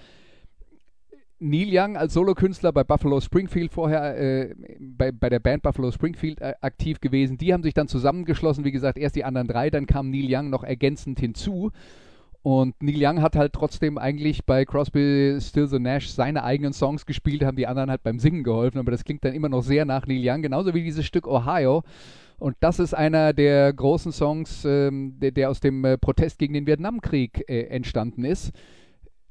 Neil 1.40 1.68
Young 1.70 1.98
als 1.98 2.14
Solokünstler 2.14 2.72
bei 2.72 2.84
Buffalo 2.84 3.20
Springfield 3.20 3.74
vorher, 3.74 4.18
äh, 4.18 4.56
bei, 4.80 5.12
bei 5.12 5.30
der 5.30 5.40
Band 5.40 5.64
Buffalo 5.64 5.92
Springfield 5.92 6.40
äh, 6.42 6.54
aktiv 6.62 7.02
gewesen. 7.02 7.38
Die 7.38 7.54
haben 7.54 7.64
sich 7.64 7.74
dann 7.74 7.88
zusammengeschlossen, 7.88 8.64
wie 8.64 8.72
gesagt, 8.72 8.98
erst 8.98 9.16
die 9.16 9.26
anderen 9.26 9.48
drei, 9.48 9.70
dann 9.70 9.86
kam 9.86 10.10
Neil 10.10 10.28
Young 10.30 10.50
noch 10.50 10.64
ergänzend 10.64 11.20
hinzu. 11.20 11.72
Und 12.42 12.76
Neil 12.82 12.98
Young 12.98 13.22
hat 13.22 13.36
halt 13.36 13.54
trotzdem 13.54 13.98
eigentlich 13.98 14.46
bei 14.46 14.66
Crosby, 14.66 15.38
Stills 15.42 15.74
und 15.74 15.82
Nash 15.82 16.10
seine 16.10 16.44
eigenen 16.44 16.74
Songs 16.74 17.06
gespielt, 17.06 17.44
haben 17.44 17.58
die 17.58 17.68
anderen 17.68 17.90
halt 17.90 18.04
beim 18.04 18.20
Singen 18.20 18.44
geholfen, 18.44 18.78
aber 18.78 18.92
das 18.92 19.04
klingt 19.04 19.26
dann 19.26 19.34
immer 19.34 19.50
noch 19.50 19.64
sehr 19.64 19.84
nach 19.84 20.06
Neil 20.06 20.22
Young, 20.24 20.44
genauso 20.44 20.74
wie 20.74 20.84
dieses 20.84 21.06
Stück 21.06 21.28
Ohio. 21.28 21.84
Und 22.38 22.56
das 22.60 22.80
ist 22.80 22.94
einer 22.94 23.34
der 23.34 23.74
großen 23.74 24.12
Songs, 24.12 24.64
ähm, 24.66 25.18
der, 25.20 25.32
der 25.32 25.50
aus 25.50 25.60
dem 25.60 25.84
äh, 25.86 25.98
Protest 25.98 26.38
gegen 26.38 26.54
den 26.54 26.68
Vietnamkrieg 26.68 27.44
äh, 27.48 27.64
entstanden 27.64 28.26
ist. 28.26 28.52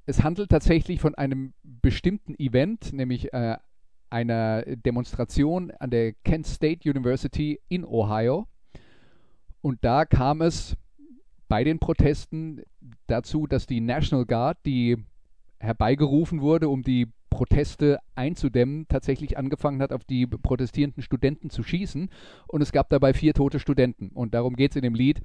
Es 0.07 0.23
handelt 0.23 0.51
tatsächlich 0.51 1.01
von 1.01 1.15
einem 1.15 1.53
bestimmten 1.85 2.35
Event, 2.39 2.95
nämlich 2.95 3.35
äh, 3.35 3.59
einer 4.09 4.63
Demonstration 4.63 5.71
an 5.79 5.91
der 5.91 6.15
Kent 6.25 6.47
State 6.47 6.89
University 6.89 7.61
in 7.69 7.85
Ohio. 7.85 8.49
Und 9.61 9.85
da 9.85 10.07
kam 10.07 10.41
es 10.41 10.79
bei 11.47 11.63
den 11.63 11.79
Protesten 11.79 12.63
dazu, 13.07 13.47
dass 13.47 13.67
die 13.67 13.83
National 13.83 14.25
Guard, 14.25 14.57
die 14.65 14.97
herbeigerufen 15.59 16.41
wurde, 16.41 16.71
um 16.71 16.83
die 16.83 17.09
Proteste 17.29 17.99
einzudämmen, 18.15 18.87
tatsächlich 18.89 19.37
angefangen 19.37 19.83
hat, 19.83 19.93
auf 19.93 20.05
die 20.05 20.27
protestierenden 20.27 21.03
Studenten 21.03 21.51
zu 21.51 21.63
schießen. 21.63 22.09
Und 22.47 22.63
es 22.63 22.73
gab 22.73 22.89
dabei 22.89 23.13
vier 23.13 23.35
tote 23.35 23.61
Studenten. 23.61 24.09
Und 24.09 24.33
darum 24.33 24.57
geht 24.57 24.71
es 24.71 24.77
in 24.77 24.83
dem 24.83 24.95
Lied. 24.95 25.21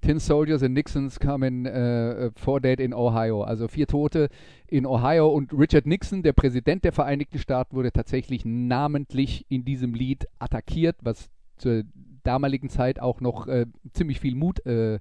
Tin 0.00 0.18
Soldiers 0.18 0.62
and 0.62 0.74
Nixons 0.74 1.18
kamen 1.18 1.66
äh, 1.66 2.30
for 2.36 2.60
dead 2.60 2.80
in 2.80 2.92
Ohio. 2.92 3.42
Also 3.42 3.68
vier 3.68 3.86
Tote 3.86 4.28
in 4.68 4.86
Ohio. 4.86 5.28
Und 5.28 5.52
Richard 5.52 5.86
Nixon, 5.86 6.22
der 6.22 6.32
Präsident 6.32 6.84
der 6.84 6.92
Vereinigten 6.92 7.38
Staaten, 7.38 7.74
wurde 7.74 7.92
tatsächlich 7.92 8.44
namentlich 8.44 9.46
in 9.48 9.64
diesem 9.64 9.94
Lied 9.94 10.26
attackiert, 10.38 10.96
was 11.02 11.30
zur 11.56 11.84
damaligen 12.22 12.68
Zeit 12.68 13.00
auch 13.00 13.20
noch 13.20 13.46
äh, 13.46 13.66
ziemlich 13.92 14.20
viel 14.20 14.34
Mut 14.34 14.64
äh, 14.66 14.94
äh, 14.94 15.00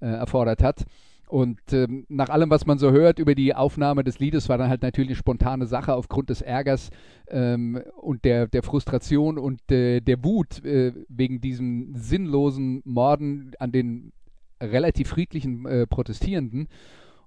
erfordert 0.00 0.62
hat. 0.62 0.84
Und 1.30 1.60
ähm, 1.72 2.06
nach 2.08 2.28
allem, 2.28 2.50
was 2.50 2.66
man 2.66 2.78
so 2.78 2.90
hört 2.90 3.20
über 3.20 3.36
die 3.36 3.54
Aufnahme 3.54 4.02
des 4.02 4.18
Liedes, 4.18 4.48
war 4.48 4.58
dann 4.58 4.68
halt 4.68 4.82
natürlich 4.82 5.10
eine 5.10 5.16
spontane 5.16 5.66
Sache 5.66 5.94
aufgrund 5.94 6.28
des 6.28 6.42
Ärgers 6.42 6.90
ähm, 7.28 7.80
und 8.00 8.24
der, 8.24 8.48
der 8.48 8.64
Frustration 8.64 9.38
und 9.38 9.70
äh, 9.70 10.00
der 10.00 10.24
Wut 10.24 10.64
äh, 10.64 10.92
wegen 11.08 11.40
diesen 11.40 11.94
sinnlosen 11.94 12.82
Morden 12.84 13.52
an 13.60 13.70
den 13.70 14.12
relativ 14.60 15.08
friedlichen 15.08 15.66
äh, 15.66 15.86
Protestierenden. 15.86 16.68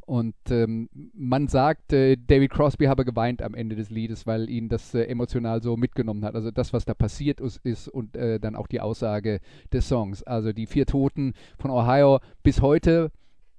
Und 0.05 0.35
ähm, 0.49 0.89
man 1.13 1.47
sagt, 1.47 1.93
äh, 1.93 2.17
David 2.17 2.51
Crosby 2.51 2.85
habe 2.85 3.05
geweint 3.05 3.41
am 3.41 3.53
Ende 3.53 3.77
des 3.77 3.89
Liedes, 3.89 4.27
weil 4.27 4.49
ihn 4.49 4.67
das 4.67 4.93
äh, 4.93 5.03
emotional 5.03 5.63
so 5.63 5.77
mitgenommen 5.77 6.25
hat. 6.25 6.35
Also 6.35 6.51
das, 6.51 6.73
was 6.73 6.83
da 6.83 6.93
passiert 6.93 7.39
ist, 7.39 7.57
ist 7.63 7.87
und 7.87 8.17
äh, 8.17 8.39
dann 8.39 8.55
auch 8.55 8.67
die 8.67 8.81
Aussage 8.81 9.39
des 9.71 9.87
Songs. 9.87 10.21
Also 10.23 10.51
die 10.51 10.67
vier 10.67 10.85
Toten 10.85 11.33
von 11.57 11.71
Ohio 11.71 12.19
bis 12.43 12.61
heute 12.61 13.11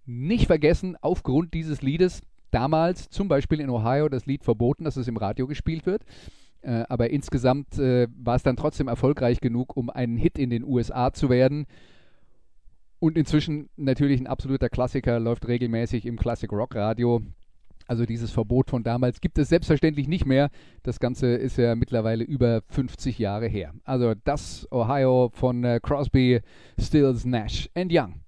nicht 0.05 0.47
vergessen, 0.47 0.97
aufgrund 1.01 1.55
dieses 1.55 1.81
Liedes 1.81 2.21
damals 2.51 3.09
zum 3.09 3.29
Beispiel 3.29 3.61
in 3.61 3.71
Ohio 3.71 4.11
das 4.11 4.27
Lied 4.27 4.45
verboten, 4.45 4.85
dass 4.85 4.97
es 4.97 5.09
im 5.09 5.17
Radio 5.17 5.47
gespielt 5.47 5.87
wird. 5.87 6.05
Äh, 6.61 6.85
aber 6.89 7.09
insgesamt 7.09 7.79
äh, 7.79 8.07
war 8.17 8.37
es 8.37 8.43
dann 8.43 8.57
trotzdem 8.57 8.89
erfolgreich 8.89 9.41
genug, 9.41 9.77
um 9.77 9.89
einen 9.89 10.19
Hit 10.19 10.39
in 10.39 10.51
den 10.51 10.65
USA 10.65 11.13
zu 11.13 11.31
werden. 11.31 11.67
Und 13.05 13.19
inzwischen 13.19 13.69
natürlich 13.77 14.19
ein 14.19 14.27
absoluter 14.27 14.71
Klassiker, 14.71 15.21
läuft 15.21 15.47
regelmäßig 15.47 16.07
im 16.07 16.17
Classic 16.17 16.51
Rock 16.51 16.75
Radio. 16.75 17.21
Also 17.87 18.07
dieses 18.07 18.31
Verbot 18.31 18.71
von 18.71 18.83
damals 18.83 19.21
gibt 19.21 19.37
es 19.37 19.51
selbstverständlich 19.51 20.09
nicht 20.09 20.25
mehr. 20.25 20.49
Das 20.85 21.01
Ganze 21.01 21.35
ist 21.35 21.59
ja 21.59 21.75
mittlerweile 21.75 22.25
über 22.25 22.63
50 22.71 23.19
Jahre 23.19 23.47
her. 23.47 23.75
Also 23.85 24.15
das 24.25 24.67
Ohio 24.73 25.31
von 25.35 25.65
äh, 25.65 25.81
Crosby, 25.83 26.41
Stills, 26.81 27.27
Nash 27.27 27.69
and 27.75 27.93
Young. 27.93 28.23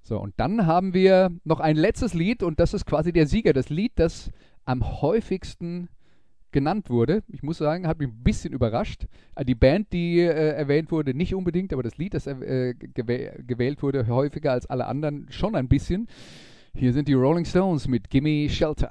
So, 0.00 0.18
und 0.18 0.32
dann 0.38 0.64
haben 0.64 0.94
wir 0.94 1.30
noch 1.44 1.60
ein 1.60 1.76
letztes 1.76 2.14
Lied 2.14 2.42
und 2.42 2.58
das 2.60 2.72
ist 2.72 2.86
quasi 2.86 3.12
der 3.12 3.26
Sieger. 3.26 3.52
Das 3.52 3.68
Lied, 3.68 3.92
das 3.96 4.30
am 4.64 5.02
häufigsten 5.02 5.90
genannt 6.54 6.88
wurde. 6.88 7.22
Ich 7.28 7.42
muss 7.42 7.58
sagen, 7.58 7.86
hat 7.86 7.98
mich 7.98 8.08
ein 8.08 8.22
bisschen 8.22 8.54
überrascht. 8.54 9.06
Äh, 9.34 9.44
Die 9.44 9.54
Band, 9.54 9.92
die 9.92 10.20
äh, 10.20 10.52
erwähnt 10.54 10.90
wurde, 10.90 11.12
nicht 11.12 11.34
unbedingt, 11.34 11.74
aber 11.74 11.82
das 11.82 11.98
Lied, 11.98 12.14
das 12.14 12.26
äh, 12.26 12.74
gewäh 12.74 13.32
gewählt 13.46 13.82
wurde, 13.82 14.06
häufiger 14.06 14.52
als 14.52 14.64
alle 14.64 14.86
anderen, 14.86 15.26
schon 15.28 15.54
ein 15.54 15.68
bisschen. 15.68 16.08
Hier 16.74 16.92
sind 16.92 17.08
die 17.08 17.12
Rolling 17.12 17.44
Stones 17.44 17.88
mit 17.88 18.08
Gimme 18.08 18.48
Shelter. 18.48 18.90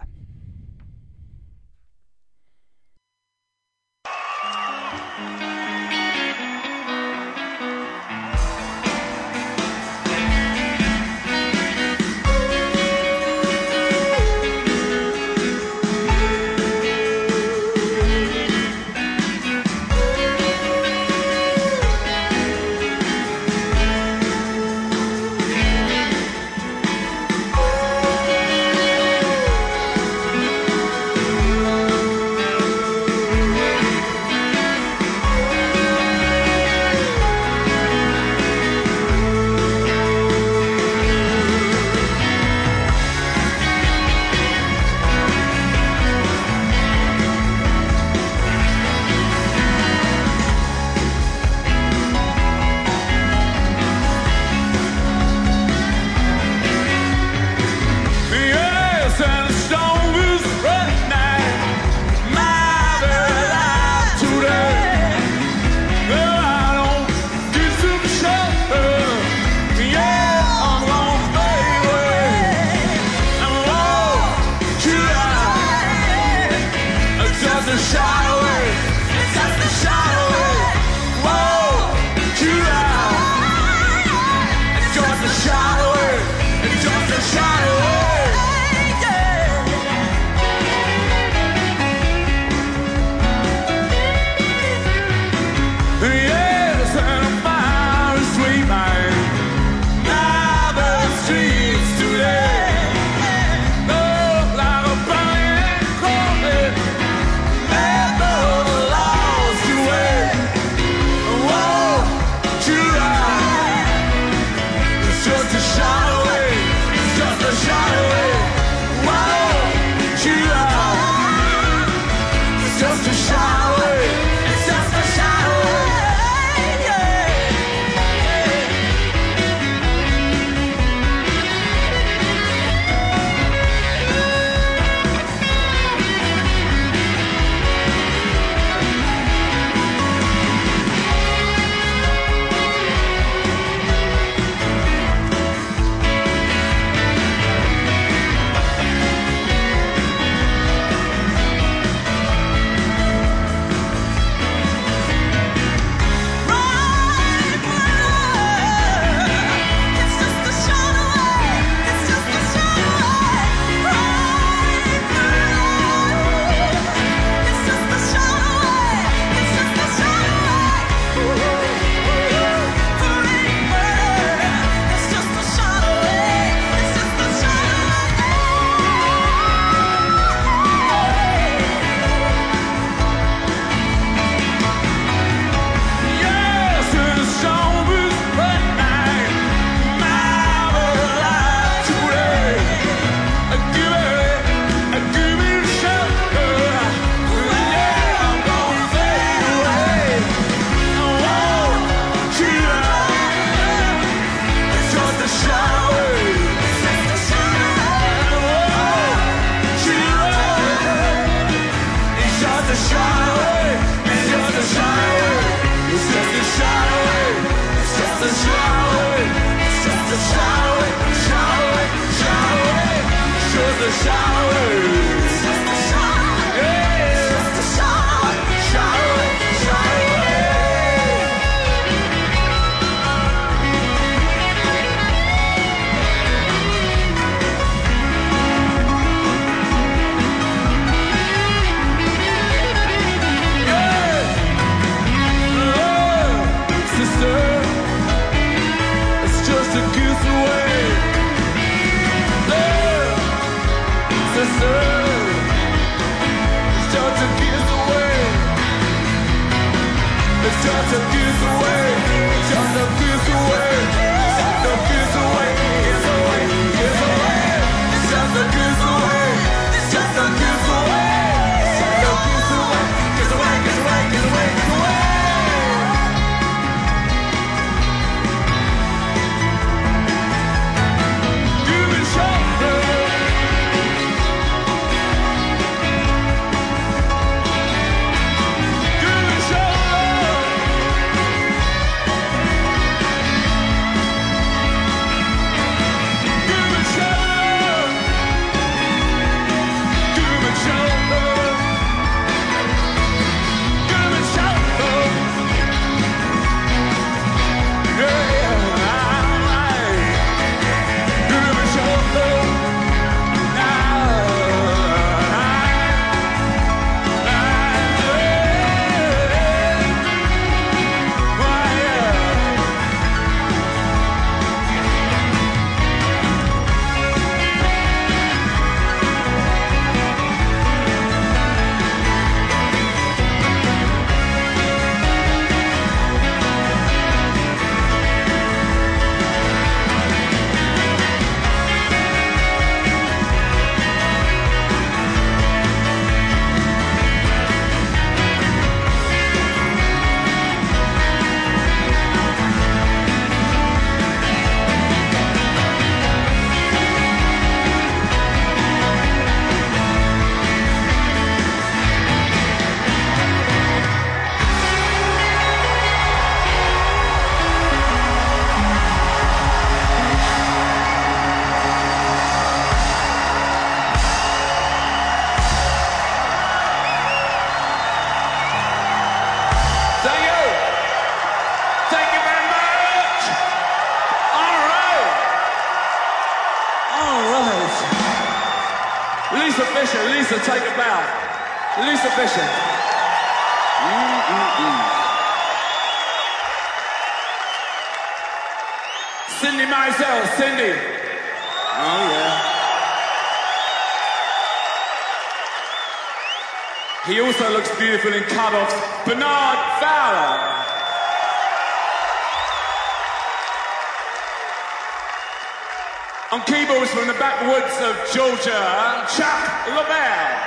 Georgia, 418.14 419.07
Chuck 419.18 419.68
LaBelle. 419.70 420.38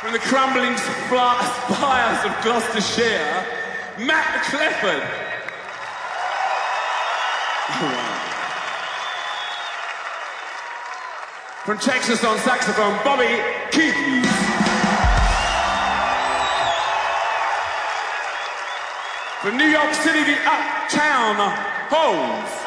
From 0.00 0.12
the 0.14 0.18
crumbling 0.18 0.74
spires 0.78 2.24
of 2.24 2.32
Gloucestershire, 2.42 3.44
Matt 3.98 4.44
Clifford. 4.48 5.02
From 11.66 11.76
Texas 11.76 12.24
on 12.24 12.38
saxophone, 12.38 12.98
Bobby 13.04 13.42
Keys. 13.72 14.26
From 19.42 19.58
New 19.58 19.66
York 19.66 19.92
City, 19.92 20.24
the 20.24 20.38
Uptown 20.46 21.71
Hoes. 21.92 22.62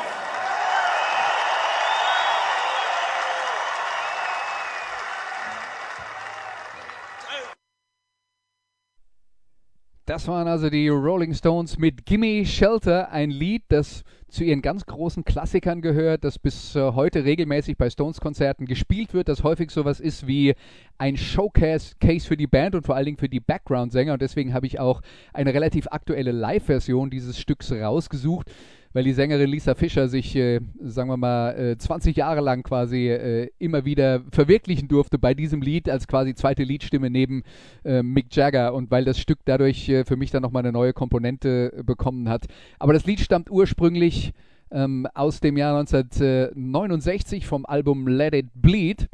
Das 10.06 10.28
waren 10.28 10.48
also 10.48 10.70
die 10.70 10.88
Rolling 10.90 11.34
Stones 11.34 11.80
mit 11.80 12.06
Gimme 12.06 12.46
Shelter, 12.46 13.12
ein 13.12 13.32
Lied, 13.32 13.64
das 13.70 14.04
zu 14.30 14.44
ihren 14.44 14.62
ganz 14.62 14.86
großen 14.86 15.26
Klassikern 15.26 15.82
gehört, 15.82 16.24
das 16.24 16.38
bis 16.38 16.76
äh, 16.76 16.92
heute 16.92 17.26
regelmäßig 17.26 17.78
bei 17.78 17.90
Stones-Konzerten 17.90 18.68
gespielt 18.68 19.16
wird, 19.16 19.28
das 19.28 19.44
häufig 19.44 19.72
sowas 19.72 20.00
ist 20.00 20.28
wie 20.28 20.54
ein 21.00 21.18
Showcase 21.18 21.96
Case 22.00 22.28
für 22.28 22.38
die 22.38 22.46
Band 22.46 22.76
und 22.76 22.86
vor 22.86 22.96
allen 22.96 23.06
Dingen 23.06 23.18
für 23.18 23.30
die 23.30 23.40
Background-Sänger. 23.40 24.14
Und 24.14 24.22
deswegen 24.22 24.54
habe 24.54 24.68
ich 24.68 24.80
auch 24.80 25.02
eine 25.34 25.56
relativ 25.56 25.88
aktuelle 25.90 26.32
Live-Version 26.32 27.10
dieses 27.10 27.40
Stücks 27.40 27.72
rausgesucht 27.72 28.52
weil 28.96 29.04
die 29.04 29.12
Sängerin 29.12 29.50
Lisa 29.50 29.76
Fischer 29.76 30.08
sich, 30.08 30.38
äh, 30.38 30.62
sagen 30.80 31.10
wir 31.10 31.18
mal, 31.18 31.52
äh, 31.52 31.78
20 31.78 32.16
Jahre 32.16 32.40
lang 32.40 32.64
quasi 32.64 33.10
äh, 33.10 33.50
immer 33.60 33.84
wieder 33.84 34.22
verwirklichen 34.32 34.88
durfte 34.88 35.20
bei 35.20 35.34
diesem 35.34 35.62
Lied 35.62 35.90
als 35.90 36.08
quasi 36.08 36.34
zweite 36.34 36.64
Liedstimme 36.64 37.10
neben 37.10 37.44
äh, 37.84 38.02
Mick 38.02 38.34
Jagger 38.34 38.74
und 38.74 38.92
weil 38.92 39.04
das 39.04 39.20
Stück 39.20 39.40
dadurch 39.44 39.90
äh, 39.90 40.06
für 40.06 40.16
mich 40.16 40.32
dann 40.32 40.44
nochmal 40.44 40.64
eine 40.64 40.72
neue 40.72 40.94
Komponente 40.94 41.74
äh, 41.76 41.84
bekommen 41.84 42.30
hat. 42.30 42.46
Aber 42.80 42.94
das 42.94 43.06
Lied 43.06 43.20
stammt 43.20 43.52
ursprünglich 43.52 44.32
ähm, 44.72 45.10
aus 45.14 45.42
dem 45.42 45.58
Jahr 45.58 45.78
1969 45.78 47.48
vom 47.48 47.66
Album 47.66 48.08
Let 48.08 48.34
It 48.34 48.48
Bleed. 48.54 49.10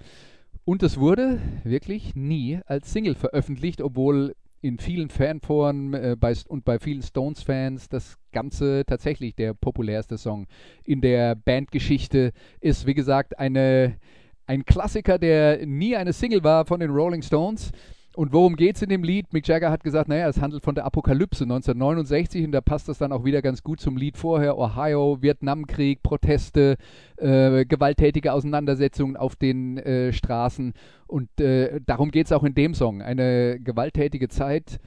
Und 0.64 0.84
es 0.84 1.00
wurde 1.00 1.40
wirklich 1.64 2.16
nie 2.16 2.60
als 2.68 2.94
Single 2.94 3.16
veröffentlicht, 3.16 3.82
obwohl 3.82 4.36
in 4.62 4.78
vielen 4.78 5.10
Fanforen 5.10 5.94
äh, 5.94 6.16
bei, 6.20 6.34
und 6.48 6.64
bei 6.66 6.80
vielen 6.80 7.02
Stones-Fans 7.02 7.90
das 7.90 8.18
Ganze 8.32 8.84
tatsächlich 8.86 9.36
der 9.36 9.54
populärste 9.54 10.18
Song 10.18 10.48
in 10.86 11.02
der 11.02 11.36
Bandgeschichte 11.36 12.32
ist. 12.60 12.86
Wie 12.86 12.94
gesagt, 12.94 13.40
eine, 13.40 13.98
ein 14.46 14.64
Klassiker, 14.66 15.18
der 15.18 15.66
nie 15.66 15.96
eine 15.96 16.14
Single 16.14 16.44
war 16.44 16.66
von 16.66 16.80
den 16.80 16.92
Rolling 16.92 17.24
Stones. 17.24 17.72
Und 18.14 18.34
worum 18.34 18.58
geht 18.58 18.76
es 18.76 18.82
in 18.82 18.90
dem 18.90 19.04
Lied? 19.04 19.32
Mick 19.32 19.48
Jagger 19.48 19.72
hat 19.72 19.86
gesagt, 19.86 20.10
naja, 20.10 20.28
es 20.28 20.42
handelt 20.42 20.64
von 20.64 20.76
der 20.76 20.84
Apokalypse 20.84 21.46
1969 21.46 22.44
und 22.44 22.52
da 22.52 22.60
passt 22.60 22.90
das 22.90 22.98
dann 22.98 23.14
auch 23.14 23.24
wieder 23.24 23.42
ganz 23.42 23.64
gut 23.64 23.80
zum 23.80 23.96
Lied 23.96 24.18
vorher. 24.18 24.58
Ohio, 24.58 25.22
Vietnamkrieg, 25.22 26.04
Proteste, 26.04 26.76
äh, 27.16 27.66
gewalttätige 27.66 28.34
Auseinandersetzungen 28.34 29.16
auf 29.16 29.38
den 29.38 29.78
äh, 29.78 30.12
Straßen. 30.12 30.74
Und 31.08 31.40
äh, 31.40 31.80
darum 31.86 32.12
geht 32.12 32.26
es 32.26 32.34
auch 32.34 32.44
in 32.44 32.54
dem 32.54 32.74
Song. 32.74 33.02
Eine 33.02 33.62
gewalttätige 33.62 34.28
Zeit 34.28 34.82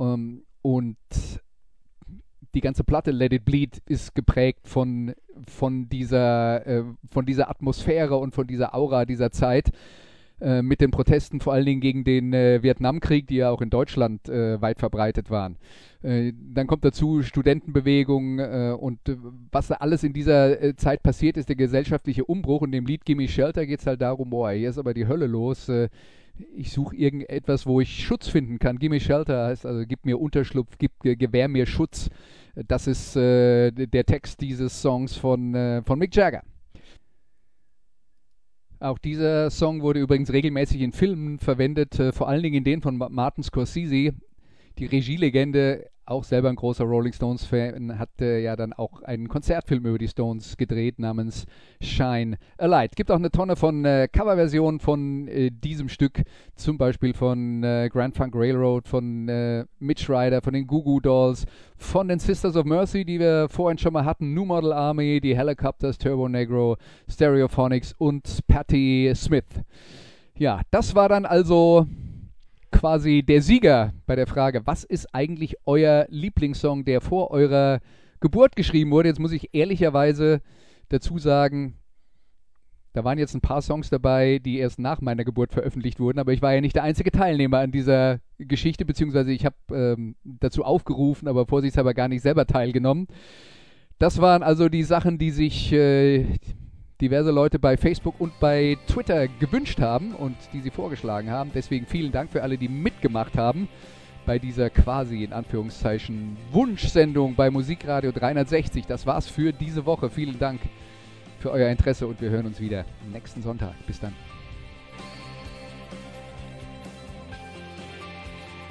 ähm, 0.00 0.44
und 0.62 0.96
die 2.54 2.60
ganze 2.60 2.84
Platte 2.84 3.10
Let 3.10 3.34
It 3.34 3.44
Bleed 3.44 3.82
ist 3.86 4.14
geprägt 4.14 4.68
von, 4.68 5.14
von, 5.46 5.90
dieser, 5.90 6.66
äh, 6.66 6.84
von 7.10 7.26
dieser 7.26 7.50
Atmosphäre 7.50 8.16
und 8.16 8.34
von 8.34 8.46
dieser 8.46 8.74
Aura 8.74 9.04
dieser 9.04 9.30
Zeit. 9.30 9.70
Äh, 10.40 10.62
mit 10.62 10.80
den 10.80 10.90
Protesten 10.90 11.40
vor 11.40 11.52
allen 11.52 11.64
Dingen 11.64 11.80
gegen 11.80 12.02
den 12.02 12.32
äh, 12.32 12.60
Vietnamkrieg, 12.60 13.28
die 13.28 13.36
ja 13.36 13.50
auch 13.50 13.62
in 13.62 13.70
Deutschland 13.70 14.28
äh, 14.28 14.60
weit 14.60 14.80
verbreitet 14.80 15.30
waren. 15.30 15.56
Äh, 16.02 16.32
dann 16.52 16.66
kommt 16.66 16.84
dazu 16.84 17.22
Studentenbewegung 17.22 18.40
äh, 18.40 18.76
und 18.76 18.98
was 19.52 19.68
da 19.68 19.76
alles 19.76 20.02
in 20.02 20.12
dieser 20.12 20.76
Zeit 20.76 21.04
passiert 21.04 21.36
ist, 21.36 21.48
der 21.48 21.56
gesellschaftliche 21.56 22.24
Umbruch. 22.24 22.62
Und 22.62 22.72
dem 22.72 22.84
Lied 22.84 23.04
Gimme 23.04 23.28
Shelter 23.28 23.64
geht 23.64 23.78
es 23.78 23.86
halt 23.86 24.02
darum, 24.02 24.30
boah, 24.30 24.50
hier 24.50 24.70
ist 24.70 24.78
aber 24.78 24.92
die 24.92 25.06
Hölle 25.06 25.28
los. 25.28 25.70
ich 26.56 26.72
suche 26.72 26.96
irgendetwas, 26.96 27.64
wo 27.64 27.80
ich 27.80 28.04
Schutz 28.04 28.26
finden 28.26 28.58
kann. 28.58 28.80
Gimme 28.80 28.98
Shelter 28.98 29.46
heißt 29.46 29.64
also, 29.64 29.84
gib 29.86 30.04
mir 30.04 30.20
Unterschlupf, 30.20 30.78
gib, 30.78 30.92
gewähr 31.00 31.46
mir 31.46 31.66
Schutz. 31.66 32.10
Das 32.66 32.88
ist 32.88 33.14
der 33.14 34.04
Text 34.04 34.40
dieses 34.40 34.82
Songs 34.82 35.16
von, 35.16 35.82
von 35.84 35.98
Mick 35.98 36.14
Jagger. 36.14 36.42
Auch 38.84 38.98
dieser 38.98 39.48
Song 39.48 39.80
wurde 39.80 40.00
übrigens 40.00 40.30
regelmäßig 40.30 40.82
in 40.82 40.92
Filmen 40.92 41.38
verwendet, 41.38 41.98
äh, 41.98 42.12
vor 42.12 42.28
allen 42.28 42.42
Dingen 42.42 42.56
in 42.56 42.64
denen 42.64 42.82
von 42.82 42.98
Martin 42.98 43.42
Scorsese. 43.42 44.12
Die 44.78 44.84
Regielegende 44.84 45.88
auch 46.06 46.24
selber 46.24 46.48
ein 46.48 46.56
großer 46.56 46.84
Rolling 46.84 47.12
Stones-Fan, 47.12 47.98
hatte 47.98 48.38
ja 48.38 48.56
dann 48.56 48.72
auch 48.72 49.02
einen 49.02 49.28
Konzertfilm 49.28 49.86
über 49.86 49.98
die 49.98 50.08
Stones 50.08 50.56
gedreht 50.56 50.98
namens 50.98 51.46
Shine 51.80 52.36
a 52.58 52.66
Light. 52.66 52.96
Gibt 52.96 53.10
auch 53.10 53.16
eine 53.16 53.30
Tonne 53.30 53.56
von 53.56 53.84
äh, 53.84 54.08
Coverversionen 54.12 54.80
von 54.80 55.28
äh, 55.28 55.50
diesem 55.50 55.88
Stück, 55.88 56.22
zum 56.56 56.78
Beispiel 56.78 57.14
von 57.14 57.62
äh, 57.64 57.88
Grand 57.90 58.16
Funk 58.16 58.34
Railroad, 58.34 58.86
von 58.86 59.28
äh, 59.28 59.64
Mitch 59.78 60.12
Ryder, 60.12 60.42
von 60.42 60.52
den 60.52 60.66
Goo 60.66 60.82
Goo 60.82 61.00
Dolls, 61.00 61.46
von 61.76 62.08
den 62.08 62.18
Sisters 62.18 62.56
of 62.56 62.64
Mercy, 62.64 63.04
die 63.04 63.18
wir 63.18 63.48
vorhin 63.48 63.78
schon 63.78 63.92
mal 63.92 64.04
hatten, 64.04 64.34
New 64.34 64.44
Model 64.44 64.72
Army, 64.72 65.20
die 65.20 65.36
Helicopters, 65.36 65.98
Turbo 65.98 66.28
Negro, 66.28 66.76
Stereophonics 67.10 67.94
und 67.98 68.46
Patti 68.46 69.12
Smith. 69.14 69.44
Ja, 70.36 70.62
das 70.70 70.94
war 70.94 71.08
dann 71.08 71.26
also 71.26 71.86
quasi 72.84 73.22
der 73.22 73.40
Sieger 73.40 73.94
bei 74.04 74.14
der 74.14 74.26
Frage, 74.26 74.66
was 74.66 74.84
ist 74.84 75.14
eigentlich 75.14 75.56
euer 75.64 76.04
Lieblingssong, 76.10 76.84
der 76.84 77.00
vor 77.00 77.30
eurer 77.30 77.80
Geburt 78.20 78.56
geschrieben 78.56 78.90
wurde. 78.90 79.08
Jetzt 79.08 79.20
muss 79.20 79.32
ich 79.32 79.54
ehrlicherweise 79.54 80.42
dazu 80.90 81.16
sagen, 81.16 81.78
da 82.92 83.02
waren 83.02 83.16
jetzt 83.16 83.32
ein 83.32 83.40
paar 83.40 83.62
Songs 83.62 83.88
dabei, 83.88 84.38
die 84.38 84.58
erst 84.58 84.78
nach 84.78 85.00
meiner 85.00 85.24
Geburt 85.24 85.54
veröffentlicht 85.54 85.98
wurden, 85.98 86.18
aber 86.18 86.34
ich 86.34 86.42
war 86.42 86.52
ja 86.52 86.60
nicht 86.60 86.76
der 86.76 86.82
einzige 86.82 87.10
Teilnehmer 87.10 87.60
an 87.60 87.72
dieser 87.72 88.18
Geschichte, 88.36 88.84
beziehungsweise 88.84 89.32
ich 89.32 89.46
habe 89.46 89.56
ähm, 89.72 90.14
dazu 90.22 90.62
aufgerufen, 90.62 91.26
aber 91.26 91.46
vorsichtshalber 91.46 91.94
gar 91.94 92.08
nicht 92.08 92.20
selber 92.20 92.44
teilgenommen. 92.44 93.06
Das 93.98 94.20
waren 94.20 94.42
also 94.42 94.68
die 94.68 94.82
Sachen, 94.82 95.16
die 95.16 95.30
sich 95.30 95.72
äh, 95.72 96.26
diverse 97.00 97.30
Leute 97.30 97.58
bei 97.58 97.76
Facebook 97.76 98.20
und 98.20 98.38
bei 98.40 98.76
Twitter 98.86 99.28
gewünscht 99.28 99.80
haben 99.80 100.14
und 100.14 100.36
die 100.52 100.60
sie 100.60 100.70
vorgeschlagen 100.70 101.30
haben. 101.30 101.50
Deswegen 101.54 101.86
vielen 101.86 102.12
Dank 102.12 102.30
für 102.30 102.42
alle, 102.42 102.58
die 102.58 102.68
mitgemacht 102.68 103.36
haben 103.36 103.68
bei 104.26 104.38
dieser 104.38 104.70
quasi 104.70 105.24
in 105.24 105.32
Anführungszeichen 105.32 106.36
Wunschsendung 106.50 107.34
bei 107.34 107.50
Musikradio 107.50 108.12
360. 108.12 108.86
Das 108.86 109.06
war's 109.06 109.26
für 109.26 109.52
diese 109.52 109.86
Woche. 109.86 110.08
Vielen 110.08 110.38
Dank 110.38 110.60
für 111.40 111.50
euer 111.50 111.68
Interesse 111.68 112.06
und 112.06 112.20
wir 112.20 112.30
hören 112.30 112.46
uns 112.46 112.60
wieder 112.60 112.84
nächsten 113.12 113.42
Sonntag. 113.42 113.74
Bis 113.86 114.00
dann. 114.00 114.14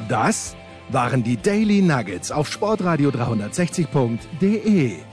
Das 0.09 0.55
waren 0.89 1.23
die 1.23 1.37
Daily 1.37 1.81
Nuggets 1.81 2.31
auf 2.31 2.51
Sportradio 2.51 3.09
360.de. 3.09 5.12